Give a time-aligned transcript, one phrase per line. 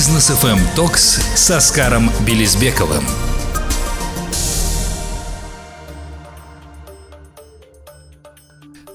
[0.00, 3.04] Бизнес FM Talks с Оскаром Белизбековым.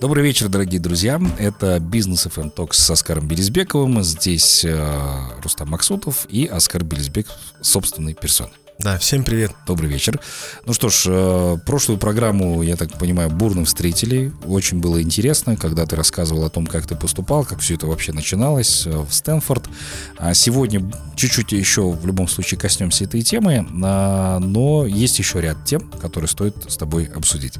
[0.01, 1.21] Добрый вечер, дорогие друзья.
[1.37, 4.01] Это Бизнес FM Talks с Оскаром Белизбековым.
[4.01, 8.55] Здесь э, Рустам Максутов и Оскар Белизбеков собственной персоной.
[8.77, 9.51] Да, всем привет.
[9.65, 10.19] Добрый вечер.
[10.65, 14.33] Ну что ж, э, прошлую программу, я так понимаю, бурно встретили.
[14.45, 18.11] Очень было интересно, когда ты рассказывал о том, как ты поступал, как все это вообще
[18.11, 19.69] начиналось э, в Стэнфорд.
[20.17, 25.63] А сегодня чуть-чуть еще в любом случае коснемся этой темы, а, но есть еще ряд
[25.65, 27.53] тем, которые стоит с тобой обсудить.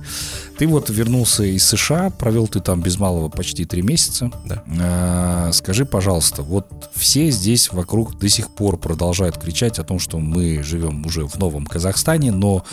[0.58, 4.32] Ты вот вернулся из США, провел ты там без малого почти три месяца.
[4.46, 4.64] Да.
[4.82, 10.20] А, скажи, пожалуйста, вот все здесь вокруг до сих пор продолжают кричать о том, что
[10.20, 12.66] мы живем уже в новом Казахстане, но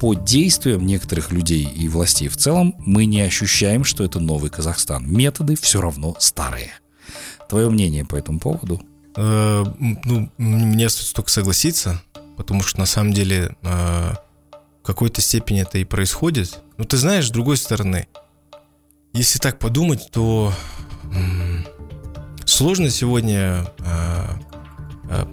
[0.00, 5.10] по действиям некоторых людей и властей в целом мы не ощущаем, что это новый Казахстан.
[5.10, 6.72] Методы все равно старые.
[7.48, 8.80] Твое мнение по этому поводу?
[9.16, 12.02] Э, ну, мне остается только согласиться,
[12.36, 14.12] потому что на самом деле э,
[14.82, 16.62] в какой-то степени это и происходит.
[16.76, 18.06] Но ты знаешь, с другой стороны,
[19.12, 20.52] если так подумать, то
[22.44, 24.26] сложно сегодня э,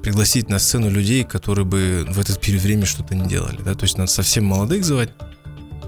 [0.02, 3.84] пригласить на сцену людей, которые бы в этот период времени что-то не делали, да, то
[3.84, 5.09] есть надо совсем молодых звать,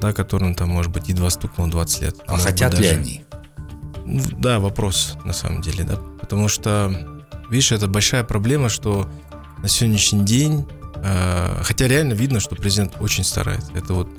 [0.02, 2.16] да, которым там, может быть, едва стукнуло 20 лет.
[2.28, 2.84] А хотят даже...
[2.84, 3.24] ли они?
[4.06, 6.92] Ну, да, вопрос, на самом деле, да, потому что,
[7.50, 9.10] видишь, это большая проблема, что
[9.62, 14.10] на сегодняшний день, э, хотя реально видно, что президент очень старается, это вот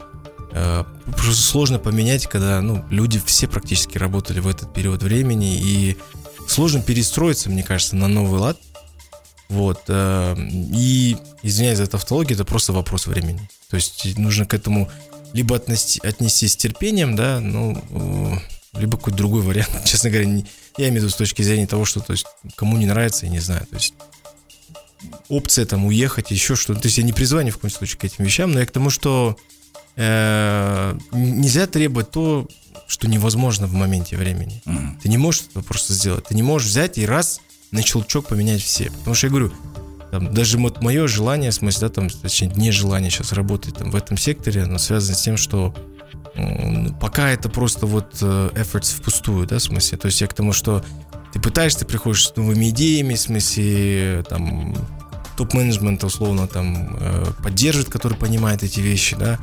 [0.53, 5.97] э, просто сложно поменять, когда, ну, люди все практически работали в этот период времени, и
[6.47, 8.59] сложно перестроиться, мне кажется, на новый лад,
[9.49, 9.83] вот.
[9.89, 13.49] Э, и, извиняюсь за тавтологию, это просто вопрос времени.
[13.71, 14.91] То есть нужно к этому
[15.33, 19.71] либо отнести, отнестись с терпением, да, ну, э, либо какой-то другой вариант.
[19.85, 22.27] Честно говоря, не, я имею в виду с точки зрения того, что то есть,
[22.57, 23.67] кому не нравится, я не знаю.
[23.67, 23.95] То есть
[25.29, 26.81] опция там уехать, еще что-то.
[26.81, 28.71] То есть я не призываю ни в коем случае к этим вещам, но я к
[28.71, 29.37] тому, что
[29.97, 32.49] э, нельзя требовать то,
[32.87, 34.63] что невозможно в моменте времени.
[34.65, 35.01] Mm.
[35.03, 36.27] Ты не можешь это просто сделать.
[36.29, 38.91] Ты не можешь взять и раз на щелчок поменять все.
[38.91, 39.53] Потому что я говорю,
[40.11, 43.97] там, даже вот мое желание, в смысле, да, там, точнее, нежелание сейчас работать там, в
[43.97, 45.75] этом секторе, оно связано с тем, что
[47.01, 50.53] пока это просто вот э, efforts впустую, да, в смысле, то есть я к тому,
[50.53, 50.85] что
[51.33, 54.75] ты пытаешься, ты приходишь с новыми идеями, в смысле, там,
[55.37, 59.39] топ-менеджмент, условно, там, э, поддерживает, который понимает эти вещи, да,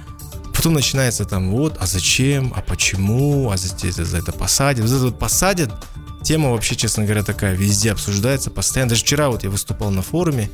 [0.55, 4.95] потом начинается там, вот, а зачем, а почему, а за, за, за это посадят, вот
[4.95, 5.71] это посадят,
[6.25, 8.89] Тема вообще, честно говоря, такая, везде обсуждается, постоянно.
[8.89, 10.49] Даже вчера вот я выступал на форуме,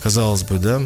[0.00, 0.80] казалось бы, да,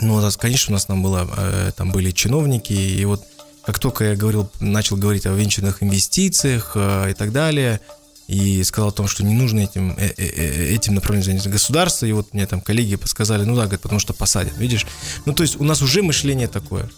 [0.00, 3.22] ну, конечно, у нас там, было, э, там были чиновники, и вот
[3.64, 7.80] как только я говорил, начал говорить о венчурных инвестициях э, и так далее,
[8.28, 10.08] и сказал о том, что не нужно этим, э,
[10.74, 14.12] этим направлением заняться государство, и вот мне там коллеги подсказали, ну да, говорит, потому что
[14.12, 14.86] посадят, видишь.
[15.24, 16.90] Ну, то есть у нас уже мышление такое.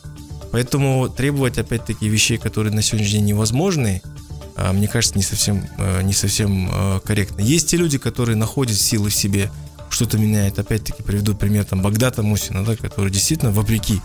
[0.51, 4.24] Поэтому требовать, опять-таки, вещей, которые на сегодняшний день невозможны, а,
[4.57, 7.41] мне кажется, не совсем, э, не совсем э, корректно.
[7.41, 9.51] Есть те люди, которые находят силы в себе,
[9.91, 10.59] что-то меняет.
[10.59, 14.01] Опять-таки приведу пример там Багдата Мусина, да, который действительно вопреки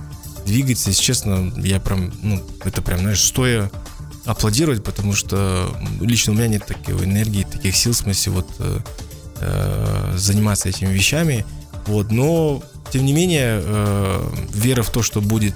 [0.45, 0.89] двигается.
[0.89, 3.71] Если честно, я прям, ну, это прям, знаешь, стоя
[4.25, 8.79] аплодировать, потому что лично у меня нет такой энергии, таких сил, в смысле, вот э,
[9.41, 11.45] э, заниматься этими вещами.
[11.87, 12.61] Вот, но,
[12.91, 15.55] тем не менее, э, вера в то, что будет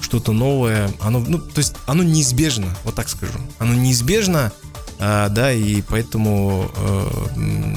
[0.00, 3.38] что-то новое, оно, ну, то есть оно неизбежно, вот так скажу.
[3.58, 4.52] Оно неизбежно,
[4.98, 7.76] а, да, и поэтому а,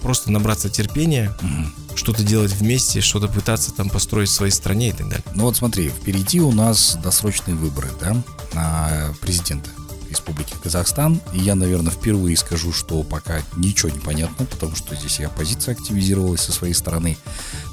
[0.00, 1.96] просто набраться терпения, угу.
[1.96, 5.24] что-то делать вместе, что-то пытаться там построить в своей стране и так далее.
[5.34, 8.16] Ну вот смотри, впереди у нас досрочные выборы, да,
[8.52, 9.70] на президента.
[10.10, 11.22] Республики Казахстан.
[11.32, 15.72] И я, наверное, впервые скажу, что пока ничего не понятно, потому что здесь и оппозиция
[15.72, 17.16] активизировалась со своей стороны.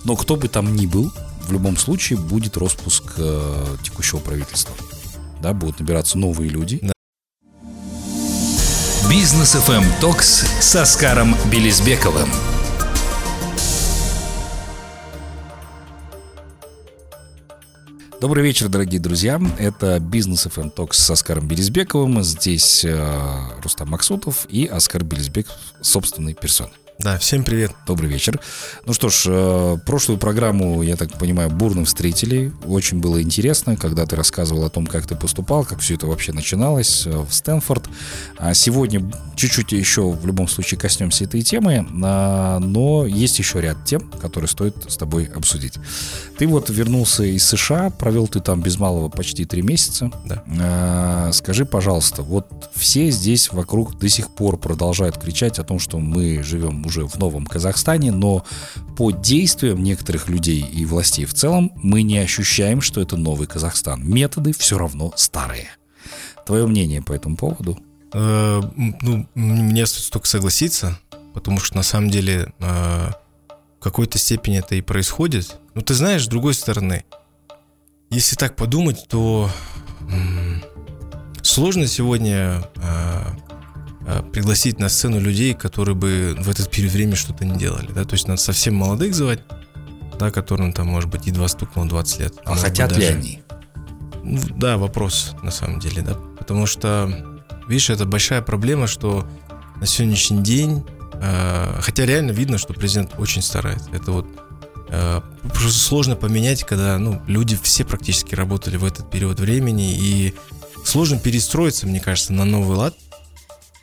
[0.05, 1.11] Но кто бы там ни был,
[1.49, 4.75] в любом случае будет распуск э, текущего правительства.
[5.41, 6.79] Да, будут набираться новые люди.
[6.81, 6.93] Да.
[9.09, 12.29] Бизнес FM Talks с Оскаром Белизбековым.
[18.21, 19.41] Добрый вечер, дорогие друзья.
[19.57, 22.21] Это Бизнес FM Talks с Оскаром Белизбековым.
[22.21, 26.73] Здесь э, Рустам Максутов и Оскар Белизбеков собственной персоной.
[26.99, 27.71] Да, всем привет.
[27.87, 28.41] Добрый вечер.
[28.85, 32.51] Ну что ж, э, прошлую программу, я так понимаю, бурно встретили.
[32.65, 36.33] Очень было интересно, когда ты рассказывал о том, как ты поступал, как все это вообще
[36.33, 37.87] начиналось э, в Стэнфорд.
[38.37, 43.85] А сегодня чуть-чуть еще в любом случае коснемся этой темы, а, но есть еще ряд
[43.85, 45.75] тем, которые стоит с тобой обсудить.
[46.37, 50.11] Ты вот вернулся из США, провел ты там без малого почти три месяца.
[50.25, 50.43] Да.
[50.59, 55.97] А, скажи, пожалуйста, вот все здесь вокруг до сих пор продолжают кричать о том, что
[55.99, 58.43] мы живем уже в новом Казахстане, но
[58.97, 64.03] по действиям некоторых людей и властей в целом мы не ощущаем, что это новый Казахстан.
[64.03, 65.69] Методы все равно старые.
[66.45, 67.79] Твое мнение по этому поводу?
[68.11, 70.99] Э, ну, мне только согласиться,
[71.33, 73.11] потому что на самом деле э,
[73.79, 75.57] в какой-то степени это и происходит.
[75.75, 77.05] Но ты знаешь, с другой стороны,
[78.09, 79.49] если так подумать, то
[81.43, 83.08] сложно сегодня э,
[84.33, 87.91] пригласить на сцену людей, которые бы в этот период времени что-то не делали.
[87.91, 88.05] Да?
[88.05, 89.41] То есть надо совсем молодых звать,
[90.19, 92.33] да, которым там, может быть, едва стукнуло 20 лет.
[92.45, 93.41] А, хотят ли они?
[94.23, 96.15] Ну, да, вопрос на самом деле, да.
[96.37, 97.11] Потому что,
[97.67, 99.27] видишь, это большая проблема, что
[99.79, 100.83] на сегодняшний день,
[101.13, 103.89] э, хотя реально видно, что президент очень старается.
[103.91, 104.27] Это вот
[104.89, 110.35] э, просто сложно поменять, когда ну, люди все практически работали в этот период времени, и
[110.83, 112.95] сложно перестроиться, мне кажется, на новый лад.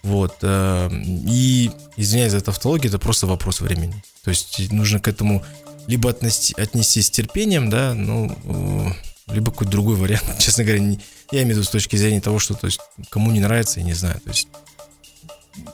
[0.06, 0.37] Вот.
[0.43, 4.03] Э, и, извиняюсь за тавтологию, это просто вопрос времени.
[4.23, 5.44] То есть нужно к этому
[5.88, 8.94] либо отнести, отнестись с терпением, да, ну,
[9.29, 10.25] э, либо какой-то другой вариант.
[10.38, 11.00] Честно говоря, не,
[11.32, 13.87] я имею в виду с точки зрения того, что то есть, кому не нравится, я
[13.87, 14.20] не знаю.
[14.20, 14.47] То есть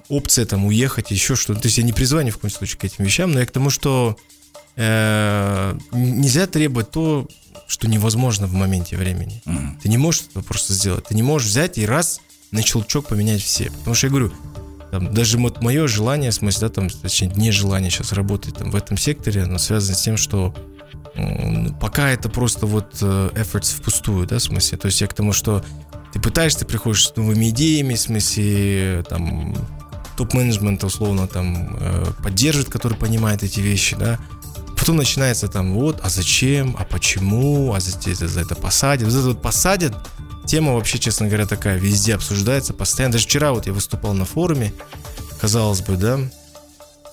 [0.08, 1.60] опция там уехать, еще что-то.
[1.60, 3.50] То есть я не призываю ни в коем случае к этим вещам, но я к
[3.50, 4.16] тому, что
[4.76, 7.28] э, нельзя требовать то,
[7.66, 9.42] что невозможно в моменте времени.
[9.44, 9.80] Mm.
[9.82, 11.06] Ты не можешь это просто сделать.
[11.08, 12.20] Ты не можешь взять и раз
[12.52, 13.70] на щелчок поменять все.
[13.70, 14.32] Потому что я говорю,
[14.92, 18.76] там, даже вот мое желание, в смысле, да, там, точнее, нежелание сейчас работать там, в
[18.76, 20.54] этом секторе, оно связано с тем, что
[21.80, 25.32] пока это просто вот э, efforts впустую, да, в смысле, то есть я к тому,
[25.32, 25.64] что
[26.12, 29.54] ты пытаешься, ты приходишь с новыми идеями, в смысле, там,
[30.16, 34.18] топ-менеджмент, условно, там, э, поддерживает, который понимает эти вещи, да,
[34.78, 39.18] потом начинается там, вот, а зачем, а почему, а за, за, за это посадят, вот
[39.18, 39.94] это вот посадят,
[40.46, 44.72] тема вообще, честно говоря, такая, везде обсуждается, постоянно, даже вчера вот я выступал на форуме,
[45.40, 46.18] казалось бы, да,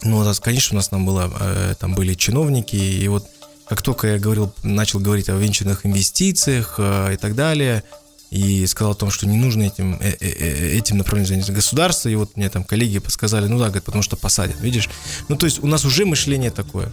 [0.04, 3.26] ну, конечно, у нас там было, э, там были чиновники, и вот
[3.68, 7.84] как только я говорил, начал говорить о венчурных инвестициях э, и так далее,
[8.32, 12.38] и сказал о том, что не нужно этим, э, этим направлением заняться государство, и вот
[12.38, 14.90] мне там коллеги подсказали, ну да, говорит, потому что посадят, видишь?
[15.28, 16.92] Ну, то есть у нас уже мышление такое.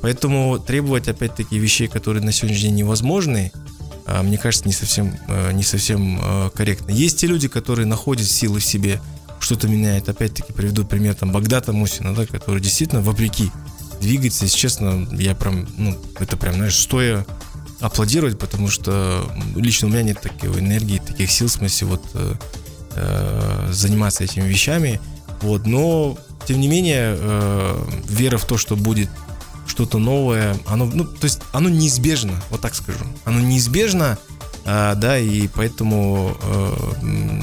[0.00, 3.52] Поэтому требовать, опять-таки, вещей, которые на сегодняшний день невозможны,
[4.22, 5.16] мне кажется, не совсем,
[5.52, 6.90] не совсем корректно.
[6.90, 9.00] Есть те люди, которые находят силы в себе,
[9.40, 10.08] что-то меняет.
[10.08, 13.50] Опять-таки приведу пример там Багдата Мусина, да, который действительно вопреки
[14.00, 14.44] двигаться.
[14.44, 17.26] Если честно, я прям, ну, это прям, знаешь, стоя
[17.80, 22.34] аплодировать, потому что лично у меня нет такой энергии, таких сил, в смысле, вот э,
[22.96, 25.00] э, заниматься этими вещами.
[25.42, 29.08] Вот, но, тем не менее, э, вера в то, что будет
[29.68, 33.04] что-то новое, оно, ну, то есть оно неизбежно, вот так скажу.
[33.24, 34.18] Оно неизбежно,
[34.64, 37.42] э, да, и поэтому э,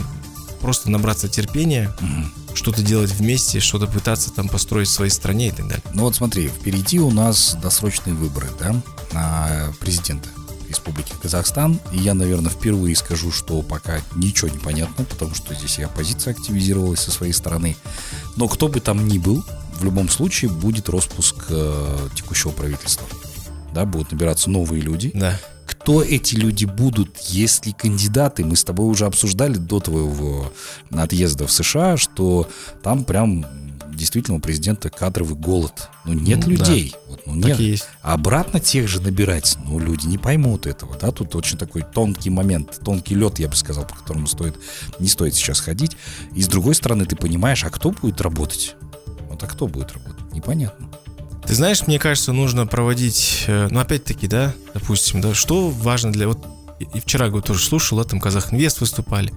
[0.60, 2.56] просто набраться терпения, mm-hmm.
[2.56, 5.84] что-то делать вместе, что-то пытаться там построить в своей стране и так далее.
[5.94, 8.76] Ну вот смотри, впереди у нас досрочные выборы, да,
[9.14, 10.28] на президента.
[10.68, 11.80] Республики Казахстан.
[11.94, 16.32] И я, наверное, впервые скажу, что пока ничего не понятно, потому что здесь и оппозиция
[16.34, 17.78] активизировалась со своей стороны.
[18.36, 19.46] Но кто бы там ни был,
[19.76, 23.08] в любом случае будет распуск э, текущего правительства.
[23.74, 25.12] Да, будут набираться новые люди.
[25.14, 28.44] Да кто эти люди будут, если кандидаты.
[28.44, 30.52] Мы с тобой уже обсуждали до твоего
[30.92, 32.50] отъезда в США, что
[32.82, 33.46] там прям
[33.96, 35.90] действительно у президента кадровый голод.
[36.04, 36.94] Ну, нет ну, людей.
[36.94, 37.10] Да.
[37.10, 37.60] Вот, ну, нет.
[37.60, 37.88] есть.
[38.02, 42.30] А обратно тех же набирать, ну, люди не поймут этого, да, тут очень такой тонкий
[42.30, 44.56] момент, тонкий лед, я бы сказал, по которому стоит,
[45.00, 45.96] не стоит сейчас ходить.
[46.34, 48.76] И с другой стороны, ты понимаешь, а кто будет работать?
[49.36, 50.32] Вот, а кто будет работать?
[50.32, 50.88] Непонятно.
[51.46, 56.30] Ты знаешь, мне кажется, нужно проводить, э, ну опять-таки, да, допустим, да, что важно для,
[56.30, 56.46] вот
[56.80, 59.34] и вчера говорю, тоже слушал, да, там Казахинвест выступали,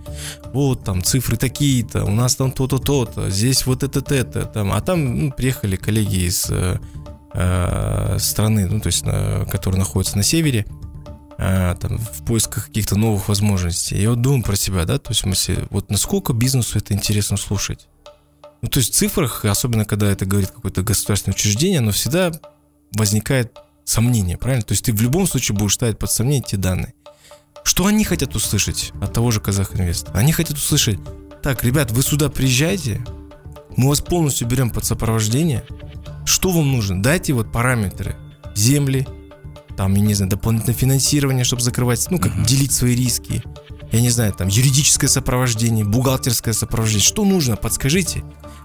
[0.52, 4.81] вот там цифры такие-то, у нас там то-то, то-то, здесь вот это, это, там, а
[4.81, 6.78] там ну, приехали коллеги из э,
[7.35, 10.64] э, страны, ну то есть, э, которые находятся на севере,
[11.38, 14.00] э, там, в поисках каких-то новых возможностей.
[14.00, 17.88] Я вот думаю про себя, да, то есть, в вот насколько бизнесу это интересно слушать.
[18.61, 22.33] Ну, то есть в цифрах, особенно когда это говорит какое-то государственное учреждение, оно всегда
[22.93, 23.53] возникает
[23.85, 24.65] сомнение, правильно?
[24.65, 26.95] То есть ты в любом случае будешь ставить под сомнение те данные.
[27.62, 30.12] Что они хотят услышать от того же Казахинвеста?
[30.12, 30.99] Они хотят услышать,
[31.43, 33.05] так, ребят, вы сюда приезжаете,
[33.77, 35.65] мы вас полностью берем под сопровождение.
[36.27, 37.00] Что вам нужно?
[37.00, 38.17] Дайте вот параметры.
[38.57, 39.07] Земли,
[39.77, 42.45] там, я не знаю, дополнительное финансирование, чтобы закрывать, ну, как uh-huh.
[42.45, 43.43] делить свои риски.
[43.92, 47.07] Я не знаю, там, юридическое сопровождение, бухгалтерское сопровождение.
[47.07, 47.57] Что нужно?
[47.57, 48.23] Подскажите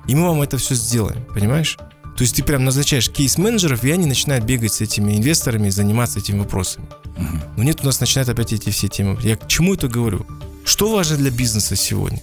[0.08, 1.78] и мы вам это все сделаем, понимаешь?
[2.18, 6.20] То есть ты прям назначаешь кейс-менеджеров, и они начинают бегать с этими инвесторами и заниматься
[6.20, 6.86] этими вопросами.
[7.18, 7.38] Угу.
[7.58, 9.18] Но нет, у нас начинают опять эти все темы.
[9.24, 10.26] Я к чему это говорю?
[10.64, 12.22] Что важно для бизнеса сегодня?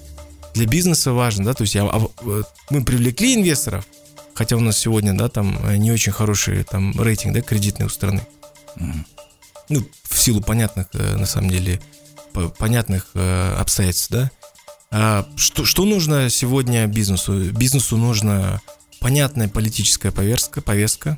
[0.54, 2.00] Для бизнеса важно, да, то есть я, а,
[2.71, 3.85] мы привлекли инвесторов,
[4.35, 7.88] хотя у нас сегодня, да, там э, не очень хороший там рейтинг, да, кредитный у
[7.88, 8.23] страны.
[9.69, 11.80] Ну, в силу понятных, э, на самом деле,
[12.58, 14.30] понятных э, обстоятельств, да.
[14.90, 17.52] А что, что нужно сегодня бизнесу?
[17.52, 18.60] Бизнесу нужно
[18.99, 21.16] понятная политическая повестка, повестка,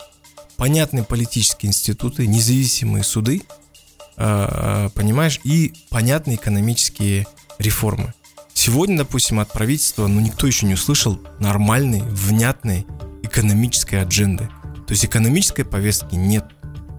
[0.56, 3.42] понятные политические институты, независимые суды,
[4.16, 7.26] а, а, понимаешь, и понятные экономические
[7.58, 8.12] реформы.
[8.54, 12.86] Сегодня, допустим, от правительства, ну, никто еще не услышал нормальной, внятной
[13.22, 14.48] экономической адженды.
[14.86, 16.44] То есть экономической повестки нет.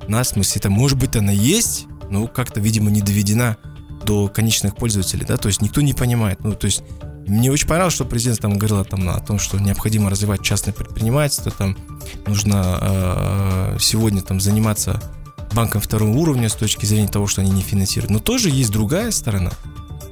[0.07, 3.57] На смысле, это может быть она есть, но как-то, видимо, не доведена
[4.03, 6.43] до конечных пользователей, да, то есть никто не понимает.
[6.43, 6.83] Ну, то есть
[7.27, 11.51] мне очень понравилось, что президент там говорил там, о том, что необходимо развивать частное предпринимательство,
[11.51, 11.77] там
[12.27, 15.01] нужно э, сегодня там заниматься
[15.53, 18.11] банком второго уровня с точки зрения того, что они не финансируют.
[18.11, 19.51] Но тоже есть другая сторона.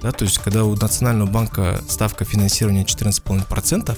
[0.01, 3.97] Да, то есть, когда у Национального банка ставка финансирования 14,5%,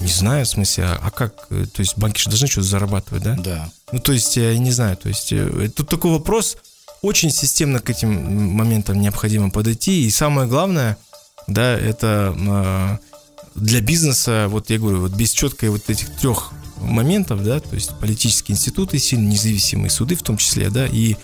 [0.00, 1.48] не знаю, в смысле, а, а как?
[1.48, 3.36] То есть банки же должны что-то зарабатывать, да?
[3.36, 3.70] Да.
[3.92, 6.56] Ну, то есть, я не знаю, то есть, э, тут такой вопрос,
[7.02, 10.06] очень системно к этим моментам необходимо подойти.
[10.06, 10.96] И самое главное,
[11.46, 12.98] да, это э,
[13.54, 17.98] для бизнеса, вот я говорю, вот без четкой вот этих трех моментов, да, то есть
[17.98, 21.16] политические институты, сильно независимые суды в том числе, да, и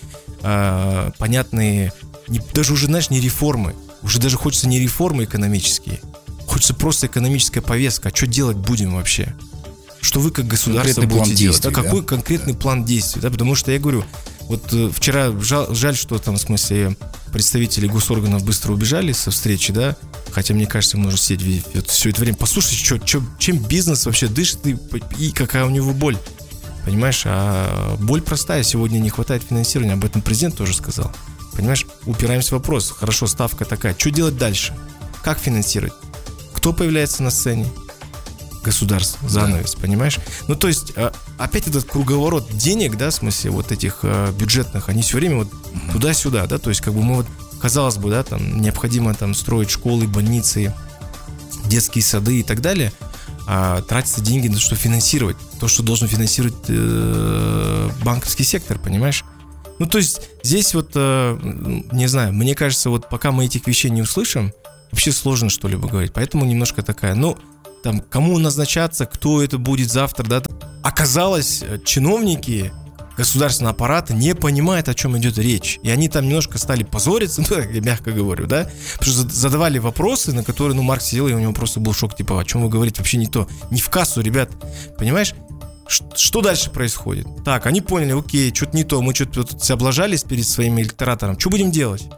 [0.42, 1.92] э, понятные,
[2.28, 6.00] не, даже уже, знаешь, не реформы, уже даже хочется не реформы экономические,
[6.46, 9.34] хочется просто экономическая повестка, а что делать будем вообще?
[10.00, 11.56] Что вы как государство конкретный будете делать?
[11.56, 12.06] действий, да, какой да?
[12.06, 12.58] конкретный да.
[12.58, 13.22] план действий?
[13.22, 14.04] Да, потому что я говорю,
[14.48, 16.96] вот э, вчера жаль, жаль, что там, в смысле,
[17.32, 19.96] представители госорганов быстро убежали со встречи, да,
[20.30, 24.28] хотя мне кажется, можно сидеть вот все это время, послушать, что, что, чем бизнес вообще
[24.28, 24.76] дышит и,
[25.18, 26.18] и какая у него боль.
[26.84, 31.12] Понимаешь, а боль простая, сегодня не хватает финансирования, об этом президент тоже сказал.
[31.54, 34.72] Понимаешь, упираемся в вопрос, хорошо, ставка такая, что делать дальше?
[35.24, 35.94] Как финансировать?
[36.54, 37.66] Кто появляется на сцене?
[38.66, 39.80] Государств, занавес, да.
[39.80, 40.18] понимаешь?
[40.48, 44.88] Ну, то есть, а, опять этот круговорот денег, да, в смысле, вот этих а, бюджетных,
[44.88, 45.48] они все время вот
[45.92, 47.26] туда-сюда, да, то есть, как бы мы вот,
[47.60, 50.74] казалось бы, да, там, необходимо там строить школы, больницы,
[51.66, 52.92] детские сады и так далее,
[53.46, 59.24] а тратятся деньги на что финансировать, то, что должен финансировать э, банковский сектор, понимаешь?
[59.78, 61.38] Ну, то есть, здесь вот, э,
[61.92, 64.52] не знаю, мне кажется, вот пока мы этих вещей не услышим,
[64.90, 66.12] вообще сложно что-либо говорить.
[66.12, 67.36] Поэтому немножко такая, ну,
[67.86, 70.42] там, кому назначаться, кто это будет завтра, да.
[70.82, 72.72] Оказалось, э, чиновники
[73.16, 75.78] государственного аппарата не понимают, о чем идет речь.
[75.84, 80.32] И они там немножко стали позориться, ну, я мягко говорю, да, потому что задавали вопросы,
[80.32, 82.70] на которые, ну, Марк сидел, и у него просто был шок, типа, о чем вы
[82.70, 84.50] говорите, вообще не то, не в кассу, ребят,
[84.98, 85.32] понимаешь?
[85.86, 87.28] Что дальше происходит?
[87.44, 91.70] Так, они поняли, окей, что-то не то, мы что-то облажались перед своим электоратором, что будем
[91.70, 92.08] делать?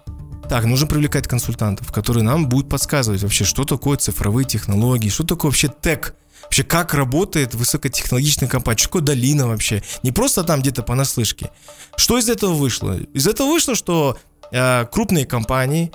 [0.48, 5.50] Так, нужно привлекать консультантов, которые нам будут подсказывать вообще, что такое цифровые технологии, что такое
[5.50, 6.14] вообще тег,
[6.44, 9.82] вообще как работает высокотехнологичная компания, что такое долина вообще.
[10.02, 11.50] Не просто там где-то понаслышке.
[11.96, 12.96] Что из этого вышло?
[13.12, 14.16] Из этого вышло, что
[14.50, 15.92] э, крупные компании,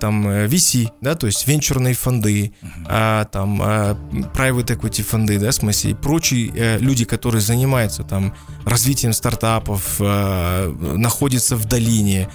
[0.00, 3.28] там э, VC, да, то есть венчурные фонды, uh-huh.
[3.30, 8.34] там private equity фонды, да, в смысле, и прочие люди, которые занимаются там
[8.64, 12.28] развитием стартапов, находятся в долине,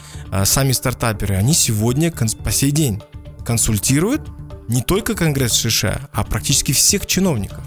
[0.45, 3.01] сами стартаперы, они сегодня по сей день
[3.45, 4.21] консультируют
[4.67, 7.63] не только Конгресс США, а практически всех чиновников.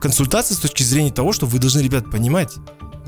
[0.00, 2.54] Консультация с точки зрения того, что вы должны, ребят, понимать,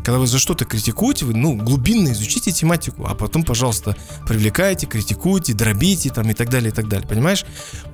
[0.05, 3.97] когда вы за что-то критикуете, вы, ну, глубинно изучите тематику, а потом, пожалуйста,
[4.29, 7.45] привлекайте, критикуйте, дробите там и так далее, и так далее, понимаешь?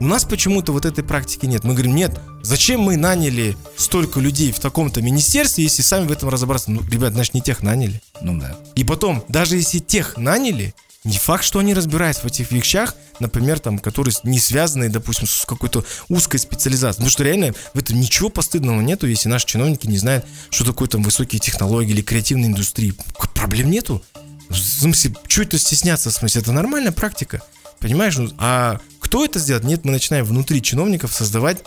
[0.00, 1.62] У нас почему-то вот этой практики нет.
[1.62, 6.29] Мы говорим, нет, зачем мы наняли столько людей в таком-то министерстве, если сами в этом
[6.29, 6.73] разобраться?
[6.73, 8.02] Ну, ребят, значит, не тех наняли.
[8.21, 8.57] Ну да.
[8.75, 13.59] И потом, даже если тех наняли, не факт, что они разбираются в этих вещах, например,
[13.59, 16.97] там, которые не связаны, допустим, с какой-то узкой специализацией.
[16.97, 20.88] Потому что реально в этом ничего постыдного нету, если наши чиновники не знают, что такое
[20.88, 22.92] там высокие технологии или креативная индустрия.
[23.35, 24.02] Проблем нету.
[24.50, 26.11] В смысле, что это стесняться?
[26.11, 27.42] В смысле, это нормальная практика.
[27.78, 28.16] Понимаешь?
[28.19, 29.64] Ну, а кто это сделает?
[29.64, 31.64] Нет, мы начинаем внутри чиновников создавать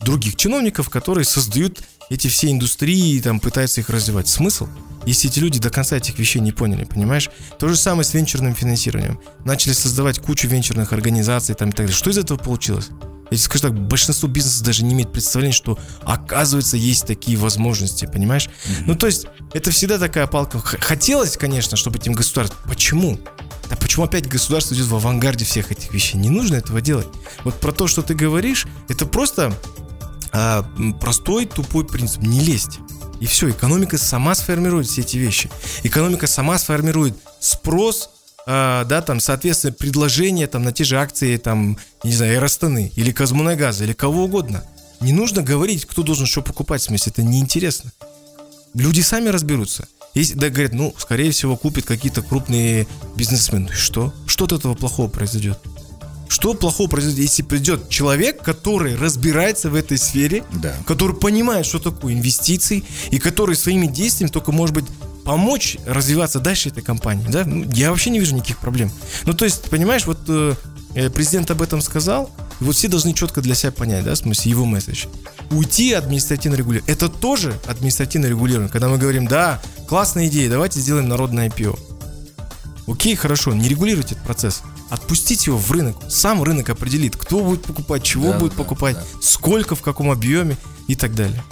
[0.00, 4.28] других чиновников, которые создают эти все индустрии, там пытаются их развивать.
[4.28, 4.68] Смысл?
[5.06, 7.30] Если эти люди до конца этих вещей не поняли, понимаешь?
[7.58, 9.20] То же самое с венчурным финансированием.
[9.44, 11.94] Начали создавать кучу венчурных организаций там и так далее.
[11.94, 12.90] Что из этого получилось?
[13.30, 18.06] Я тебе скажу так, большинство бизнесов даже не имеет представления, что оказывается есть такие возможности,
[18.06, 18.48] понимаешь?
[18.48, 18.82] Mm-hmm.
[18.86, 20.58] Ну, то есть, это всегда такая палка.
[20.60, 22.58] Хотелось, конечно, чтобы этим государством...
[22.68, 23.18] Почему?
[23.68, 26.18] Да почему опять государство идет в авангарде всех этих вещей?
[26.18, 27.08] Не нужно этого делать.
[27.42, 29.52] Вот про то, что ты говоришь, это просто
[30.32, 30.64] а,
[31.00, 32.22] простой, тупой принцип.
[32.22, 32.78] Не лезть.
[33.20, 35.50] И все, экономика сама сформирует все эти вещи.
[35.82, 38.10] Экономика сама сформирует спрос,
[38.46, 43.12] э, да, там, соответственно, предложение там на те же акции, там, не знаю, Эростаны или
[43.12, 44.64] Казмунайгаза или кого угодно.
[45.00, 47.92] не нужно говорить, кто должен что покупать, в смысле, это неинтересно.
[48.74, 49.88] Люди сами разберутся.
[50.14, 53.70] Если, да, говорят, ну, скорее всего, купят какие-то крупные бизнесмены.
[53.72, 54.14] Что?
[54.26, 55.58] Что от этого плохого произойдет?
[56.28, 60.74] Что плохого произойдет, если придет человек, который разбирается в этой сфере, Да.
[60.86, 64.84] который понимает, что такое инвестиции, и который своими действиями только, может быть,
[65.24, 67.44] помочь развиваться дальше этой компании, да?
[67.44, 68.90] Ну, я вообще не вижу никаких проблем.
[69.24, 70.54] Ну, то есть, понимаешь, вот э,
[70.94, 72.30] э, президент об этом сказал,
[72.60, 75.06] и вот все должны четко для себя понять, да, в смысле, его месседж.
[75.50, 76.94] Уйти административно регулирование.
[76.94, 78.70] Это тоже административно регулирование.
[78.70, 81.78] Когда мы говорим, да, классная идея, давайте сделаем народное IPO.
[82.86, 84.62] Окей, хорошо, не регулируйте этот процесс.
[84.88, 85.96] Отпустите его в рынок.
[86.08, 89.04] Сам рынок определит, кто будет покупать, чего Да, будет да, покупать, да.
[89.20, 91.42] сколько, в каком объеме и так далее.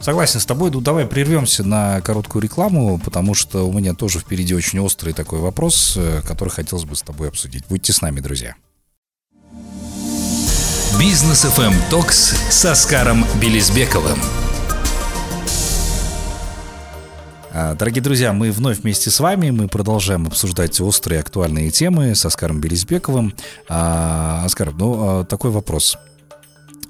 [0.00, 0.70] Согласен с тобой.
[0.70, 5.40] Ну, давай прервемся на короткую рекламу, потому что у меня тоже впереди очень острый такой
[5.40, 7.64] вопрос, э, который хотелось бы с тобой обсудить.
[7.68, 8.54] Будьте с нами, друзья.
[10.98, 14.18] Бизнес FM Токс с Оскаром Белизбековым.
[17.52, 19.50] Дорогие друзья, мы вновь вместе с вами.
[19.50, 23.34] Мы продолжаем обсуждать острые актуальные темы с Оскаром Белизбековым.
[23.68, 25.96] А, Оскар, ну, а, такой вопрос.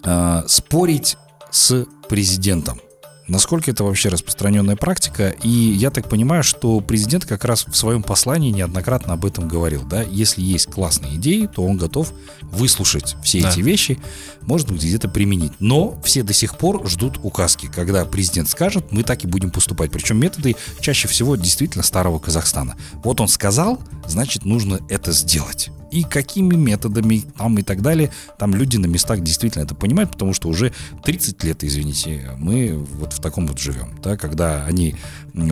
[0.02, 1.16] А, Спорить
[1.50, 2.80] с президентом.
[3.28, 5.28] Насколько это вообще распространенная практика?
[5.42, 9.82] И я так понимаю, что президент как раз в своем послании неоднократно об этом говорил.
[9.84, 10.02] Да?
[10.02, 13.50] Если есть классные идеи, то он готов выслушать все Да.
[13.50, 13.98] эти вещи,
[14.42, 15.52] может быть, где-то применить.
[15.60, 19.90] Но все до сих пор ждут указки, когда президент скажет, мы так и будем поступать.
[19.90, 22.76] Причем методы чаще всего действительно старого Казахстана.
[23.04, 25.70] Вот он сказал, значит, нужно это сделать.
[25.90, 30.34] И какими методами там и так далее, там люди на местах действительно это понимают, потому
[30.34, 30.72] что уже
[31.04, 34.96] 30 лет, извините, мы вот в таком вот живем, да, когда они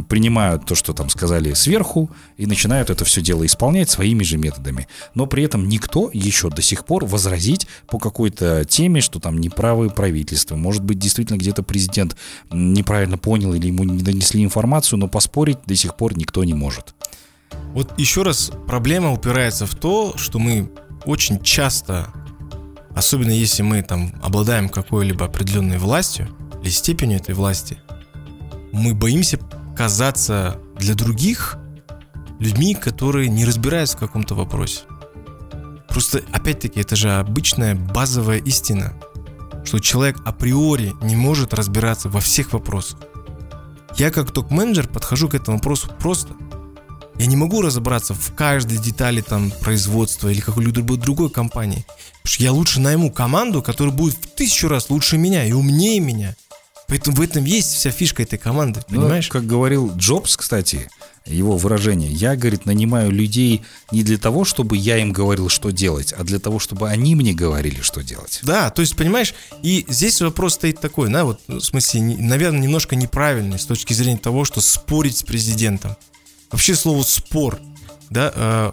[0.09, 4.89] принимают то, что там сказали сверху, и начинают это все дело исполнять своими же методами.
[5.15, 9.91] Но при этом никто еще до сих пор возразить по какой-то теме, что там неправы
[9.91, 10.57] правительства.
[10.57, 12.17] Может быть, действительно где-то президент
[12.51, 16.96] неправильно понял или ему не донесли информацию, но поспорить до сих пор никто не может.
[17.73, 20.71] Вот еще раз, проблема упирается в то, что мы
[21.05, 22.09] очень часто,
[22.95, 26.29] особенно если мы там обладаем какой-либо определенной властью
[26.63, 27.79] или степенью этой власти,
[28.73, 29.39] мы боимся
[29.77, 31.59] казаться для других
[32.39, 34.83] людьми, которые не разбираются в каком-то вопросе.
[35.89, 38.93] Просто, опять-таки, это же обычная базовая истина,
[39.65, 42.99] что человек априори не может разбираться во всех вопросах.
[43.97, 46.35] Я как топ-менеджер подхожу к этому вопросу просто.
[47.19, 51.87] Я не могу разобраться в каждой детали там производства или какой-либо другой компании.
[52.23, 55.99] Потому что я лучше найму команду, которая будет в тысячу раз лучше меня и умнее
[56.01, 56.37] меня.
[56.89, 59.29] Поэтому в этом есть вся фишка этой команды, Ну, понимаешь?
[59.29, 60.89] как говорил Джобс, кстати,
[61.25, 66.13] его выражение, я, говорит, нанимаю людей не для того, чтобы я им говорил, что делать,
[66.13, 68.39] а для того, чтобы они мне говорили, что делать.
[68.45, 72.61] Да, то есть, понимаешь, и здесь вопрос стоит такой, да, вот, ну, в смысле, наверное,
[72.61, 75.97] немножко неправильный с точки зрения того, что спорить с президентом.
[76.51, 77.59] Вообще слово спор,
[78.11, 78.73] да, э,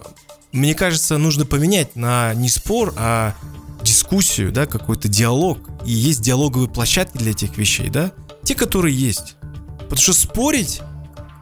[0.52, 3.34] мне кажется, нужно поменять на не спор, а
[3.82, 5.58] дискуссию, да, какой-то диалог.
[5.84, 8.12] И есть диалоговые площадки для этих вещей, да,
[8.44, 9.36] те, которые есть.
[9.78, 10.80] Потому что спорить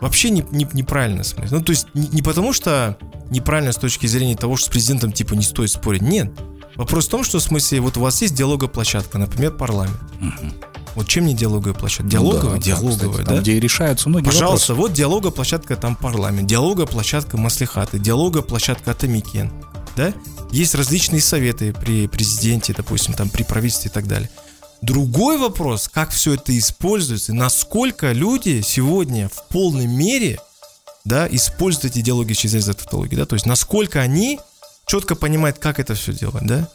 [0.00, 1.24] вообще не, не- неправильно.
[1.24, 1.58] смысле.
[1.58, 2.96] Ну, то есть не, не потому, что
[3.30, 6.02] неправильно с точки зрения того, что с президентом типа не стоит спорить.
[6.02, 6.32] Нет.
[6.76, 9.98] Вопрос в том, что в смысле, вот у вас есть диалоговая площадка, например, парламент.
[10.94, 12.10] Вот чем не диалоговая площадка?
[12.10, 13.34] Диалоговая, Ну да, диалоговая, кстати, да?
[13.34, 14.90] Там, где и решаются многие Пожалуйста, вопросы.
[14.90, 19.50] вот диалоговая площадка там парламент, диалоговая площадка маслихаты, диалоговая площадка Атамикен,
[19.96, 20.12] да?
[20.50, 24.28] Есть различные советы при президенте, допустим, там при правительстве и так далее.
[24.82, 30.40] Другой вопрос, как все это используется, насколько люди сегодня в полной мере,
[31.04, 34.40] да, используют эти диалоги через тавтологию, да, то есть насколько они
[34.86, 36.68] четко понимают, как это все делать, да.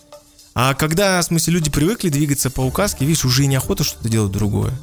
[0.60, 4.32] А когда, в смысле, люди привыкли двигаться по указке, видишь, уже и неохота что-то делать
[4.32, 4.74] другое.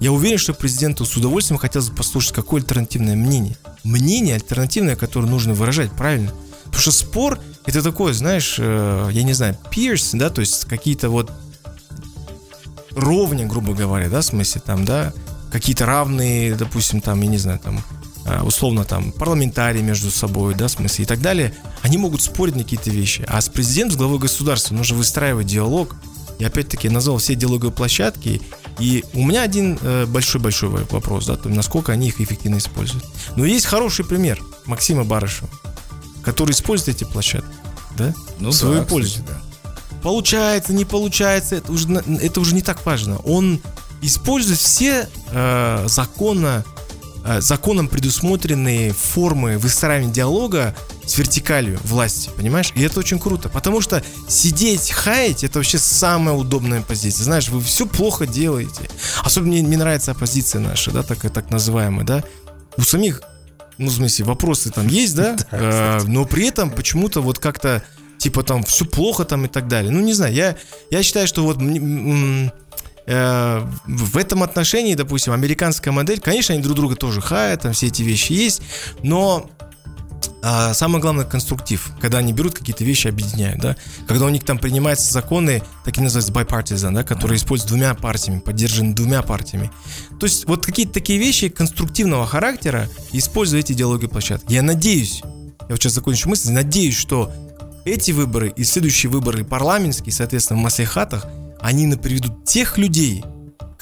[0.00, 3.56] Я уверен, что президенту с удовольствием хотелось бы послушать какое альтернативное мнение.
[3.84, 6.32] Мнение альтернативное, которое нужно выражать, правильно?
[6.64, 11.08] Потому что спор это такое, знаешь, э, я не знаю, пирс, да, то есть какие-то
[11.08, 11.30] вот
[12.90, 15.12] ровня, грубо говоря, да, в смысле там, да,
[15.52, 17.80] какие-то равные, допустим, там, я не знаю, там,
[18.44, 22.62] условно там парламентарии между собой, да, в смысле и так далее, они могут спорить на
[22.62, 23.24] какие-то вещи.
[23.28, 25.96] А с президентом, с главой государства нужно выстраивать диалог.
[26.38, 28.40] И опять-таки я назвал все диалоговые площадки.
[28.78, 33.04] И у меня один э, большой-большой во- вопрос, да, то насколько они их эффективно используют.
[33.36, 35.48] Но есть хороший пример Максима Барышева,
[36.22, 37.54] который использует эти площадки,
[37.98, 39.20] да, Ну в свою да, пользу.
[39.20, 39.40] кстати, да.
[40.02, 43.18] Получается, не получается, это уже, это уже не так важно.
[43.18, 43.60] Он
[44.00, 46.81] использует все э, законно э,
[47.38, 50.74] законом предусмотренные формы выстраивания диалога
[51.06, 52.72] с вертикалью власти, понимаешь?
[52.74, 57.24] И это очень круто, потому что сидеть, хаять, это вообще самая удобная позиция.
[57.24, 58.90] Знаешь, вы все плохо делаете.
[59.22, 62.24] Особенно мне, мне нравится оппозиция наша, да, так, так называемая, да.
[62.76, 63.22] У самих,
[63.78, 67.82] ну, в смысле, вопросы там есть, да, э, но при этом почему-то вот как-то
[68.18, 69.90] типа там все плохо там и так далее.
[69.90, 70.56] Ну, не знаю, я,
[70.90, 72.50] я считаю, что вот э,
[73.06, 78.02] в этом отношении, допустим, американская модель, конечно, они друг друга тоже хаят, там все эти
[78.02, 78.62] вещи есть,
[79.02, 79.50] но
[80.44, 83.76] а самое главное конструктив, когда они берут какие-то вещи, объединяют, да,
[84.08, 88.92] когда у них там принимаются законы, такие называются bipartisan, да, которые используют двумя партиями, поддержаны
[88.92, 89.70] двумя партиями.
[90.18, 94.52] То есть вот какие-то такие вещи конструктивного характера используют эти диалоги площадки.
[94.52, 97.32] Я надеюсь, я вот сейчас закончу мысль, надеюсь, что
[97.84, 101.26] эти выборы и следующие выборы парламентские, соответственно, в Маслихатах,
[101.62, 103.24] они приведут тех людей,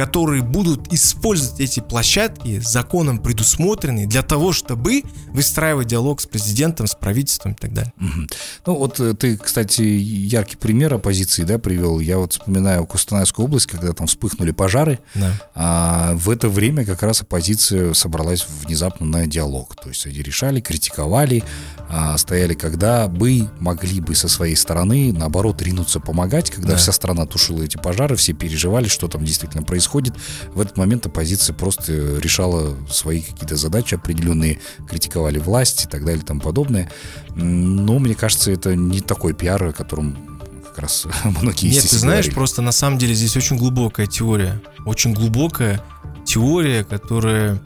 [0.01, 6.95] которые будут использовать эти площадки законом предусмотренные для того, чтобы выстраивать диалог с президентом, с
[6.95, 7.93] правительством и так далее.
[8.01, 8.27] Угу.
[8.65, 12.01] Ну вот э, ты, кстати, яркий пример оппозиции, да, привел.
[12.01, 15.01] Я вот вспоминаю Кустанайскую область, когда там вспыхнули пожары.
[15.15, 15.33] Да.
[15.55, 19.77] А в это время как раз оппозиция собралась внезапно на диалог.
[19.77, 21.45] То есть они решали, критиковали,
[21.91, 26.77] а, стояли, когда бы могли бы со своей стороны, наоборот, ринуться помогать, когда да.
[26.79, 30.15] вся страна тушила эти пожары, все переживали, что там действительно происходит происходит.
[30.55, 36.23] В этот момент оппозиция просто решала свои какие-то задачи определенные, критиковали власть и так далее
[36.23, 36.91] и тому подобное.
[37.35, 42.27] Но мне кажется, это не такой пиар, о котором как раз многие Нет, ты знаешь,
[42.27, 42.35] говорили.
[42.35, 44.61] просто на самом деле здесь очень глубокая теория.
[44.87, 45.83] Очень глубокая
[46.25, 47.61] теория, которая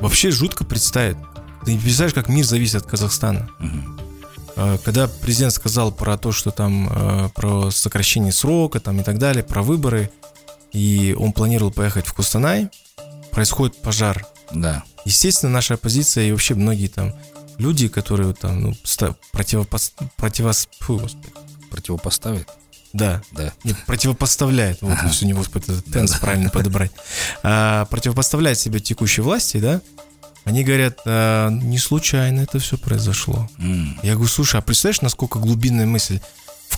[0.00, 1.16] вообще жутко представит.
[1.64, 3.48] Ты не представляешь, как мир зависит от Казахстана.
[3.58, 4.78] Угу.
[4.84, 9.44] Когда президент сказал про то, что там э, про сокращение срока там и так далее,
[9.44, 10.10] про выборы,
[10.72, 12.68] и он планировал поехать в Кустанай,
[13.30, 14.26] происходит пожар.
[14.52, 14.84] Да.
[15.04, 17.14] Естественно, наша оппозиция и вообще многие там
[17.58, 18.74] люди, которые там ну,
[19.32, 19.94] противопос...
[20.16, 20.68] противос...
[20.80, 21.28] Фу, господи.
[21.70, 22.48] Противопоставят?
[22.92, 23.22] Да.
[23.32, 23.52] Да.
[23.64, 24.80] Нет, противопоставляет.
[24.80, 25.10] Вот, ага.
[25.20, 26.92] у него этот тенс правильно подобрать.
[27.42, 29.80] А, противопоставляет себе текущей власти, да?
[30.44, 33.48] Они говорят, а, не случайно это все произошло.
[33.58, 33.98] Mm.
[34.02, 36.20] Я говорю, слушай, а представляешь, насколько глубинная мысль?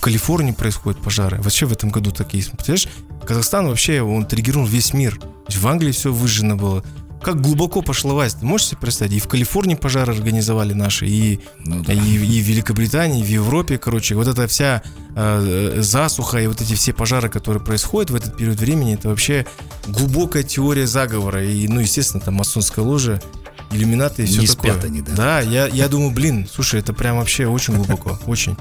[0.01, 1.39] В Калифорнии происходят пожары.
[1.43, 2.43] Вообще в этом году такие.
[2.43, 2.87] Представляешь,
[3.23, 5.19] Казахстан вообще, он триггернул весь мир.
[5.47, 6.83] В Англии все выжжено было.
[7.21, 9.13] Как глубоко пошла власть, ты можешь себе представить?
[9.13, 11.93] И в Калифорнии пожары организовали наши, и, ну, да.
[11.93, 14.15] и, и в Великобритании, и в Европе, короче.
[14.15, 14.81] Вот эта вся
[15.15, 19.45] э, засуха и вот эти все пожары, которые происходят в этот период времени, это вообще
[19.85, 21.45] глубокая теория заговора.
[21.45, 23.21] И, ну, естественно, там масонская ложа,
[23.69, 24.71] иллюминаты и все Не такое.
[24.71, 25.11] Спят они, да?
[25.15, 28.57] Да, я, я думаю, блин, слушай, это прям вообще очень глубоко, очень.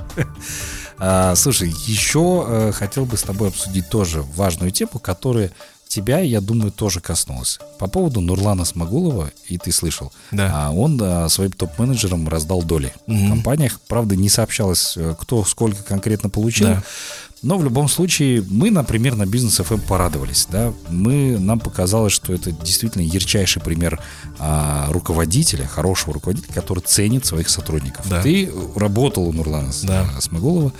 [1.00, 5.50] А, слушай, еще э, хотел бы с тобой обсудить тоже важную тему, которая
[5.90, 7.58] тебя, я думаю, тоже коснулась.
[7.78, 10.50] По поводу Нурлана Смогулова, и ты слышал, да.
[10.68, 13.16] а, он а, своим топ-менеджерам раздал доли угу.
[13.16, 13.80] в компаниях.
[13.88, 16.68] Правда, не сообщалось, э, кто сколько конкретно получил.
[16.68, 16.82] Да.
[17.42, 22.34] Но в любом случае мы, например, на бизнес FM порадовались, да, мы нам показалось, что
[22.34, 23.98] это действительно ярчайший пример
[24.38, 28.06] а, руководителя, хорошего руководителя, который ценит своих сотрудников.
[28.10, 28.22] Да.
[28.22, 30.06] Ты работал у Нурлана да.
[30.20, 30.72] Смогулова,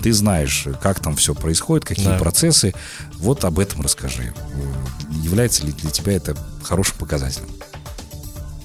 [0.00, 2.18] ты знаешь, как там все происходит, какие да.
[2.18, 2.72] процессы.
[3.18, 4.32] Вот об этом расскажи.
[5.22, 7.48] Является ли для тебя это хорошим показателем?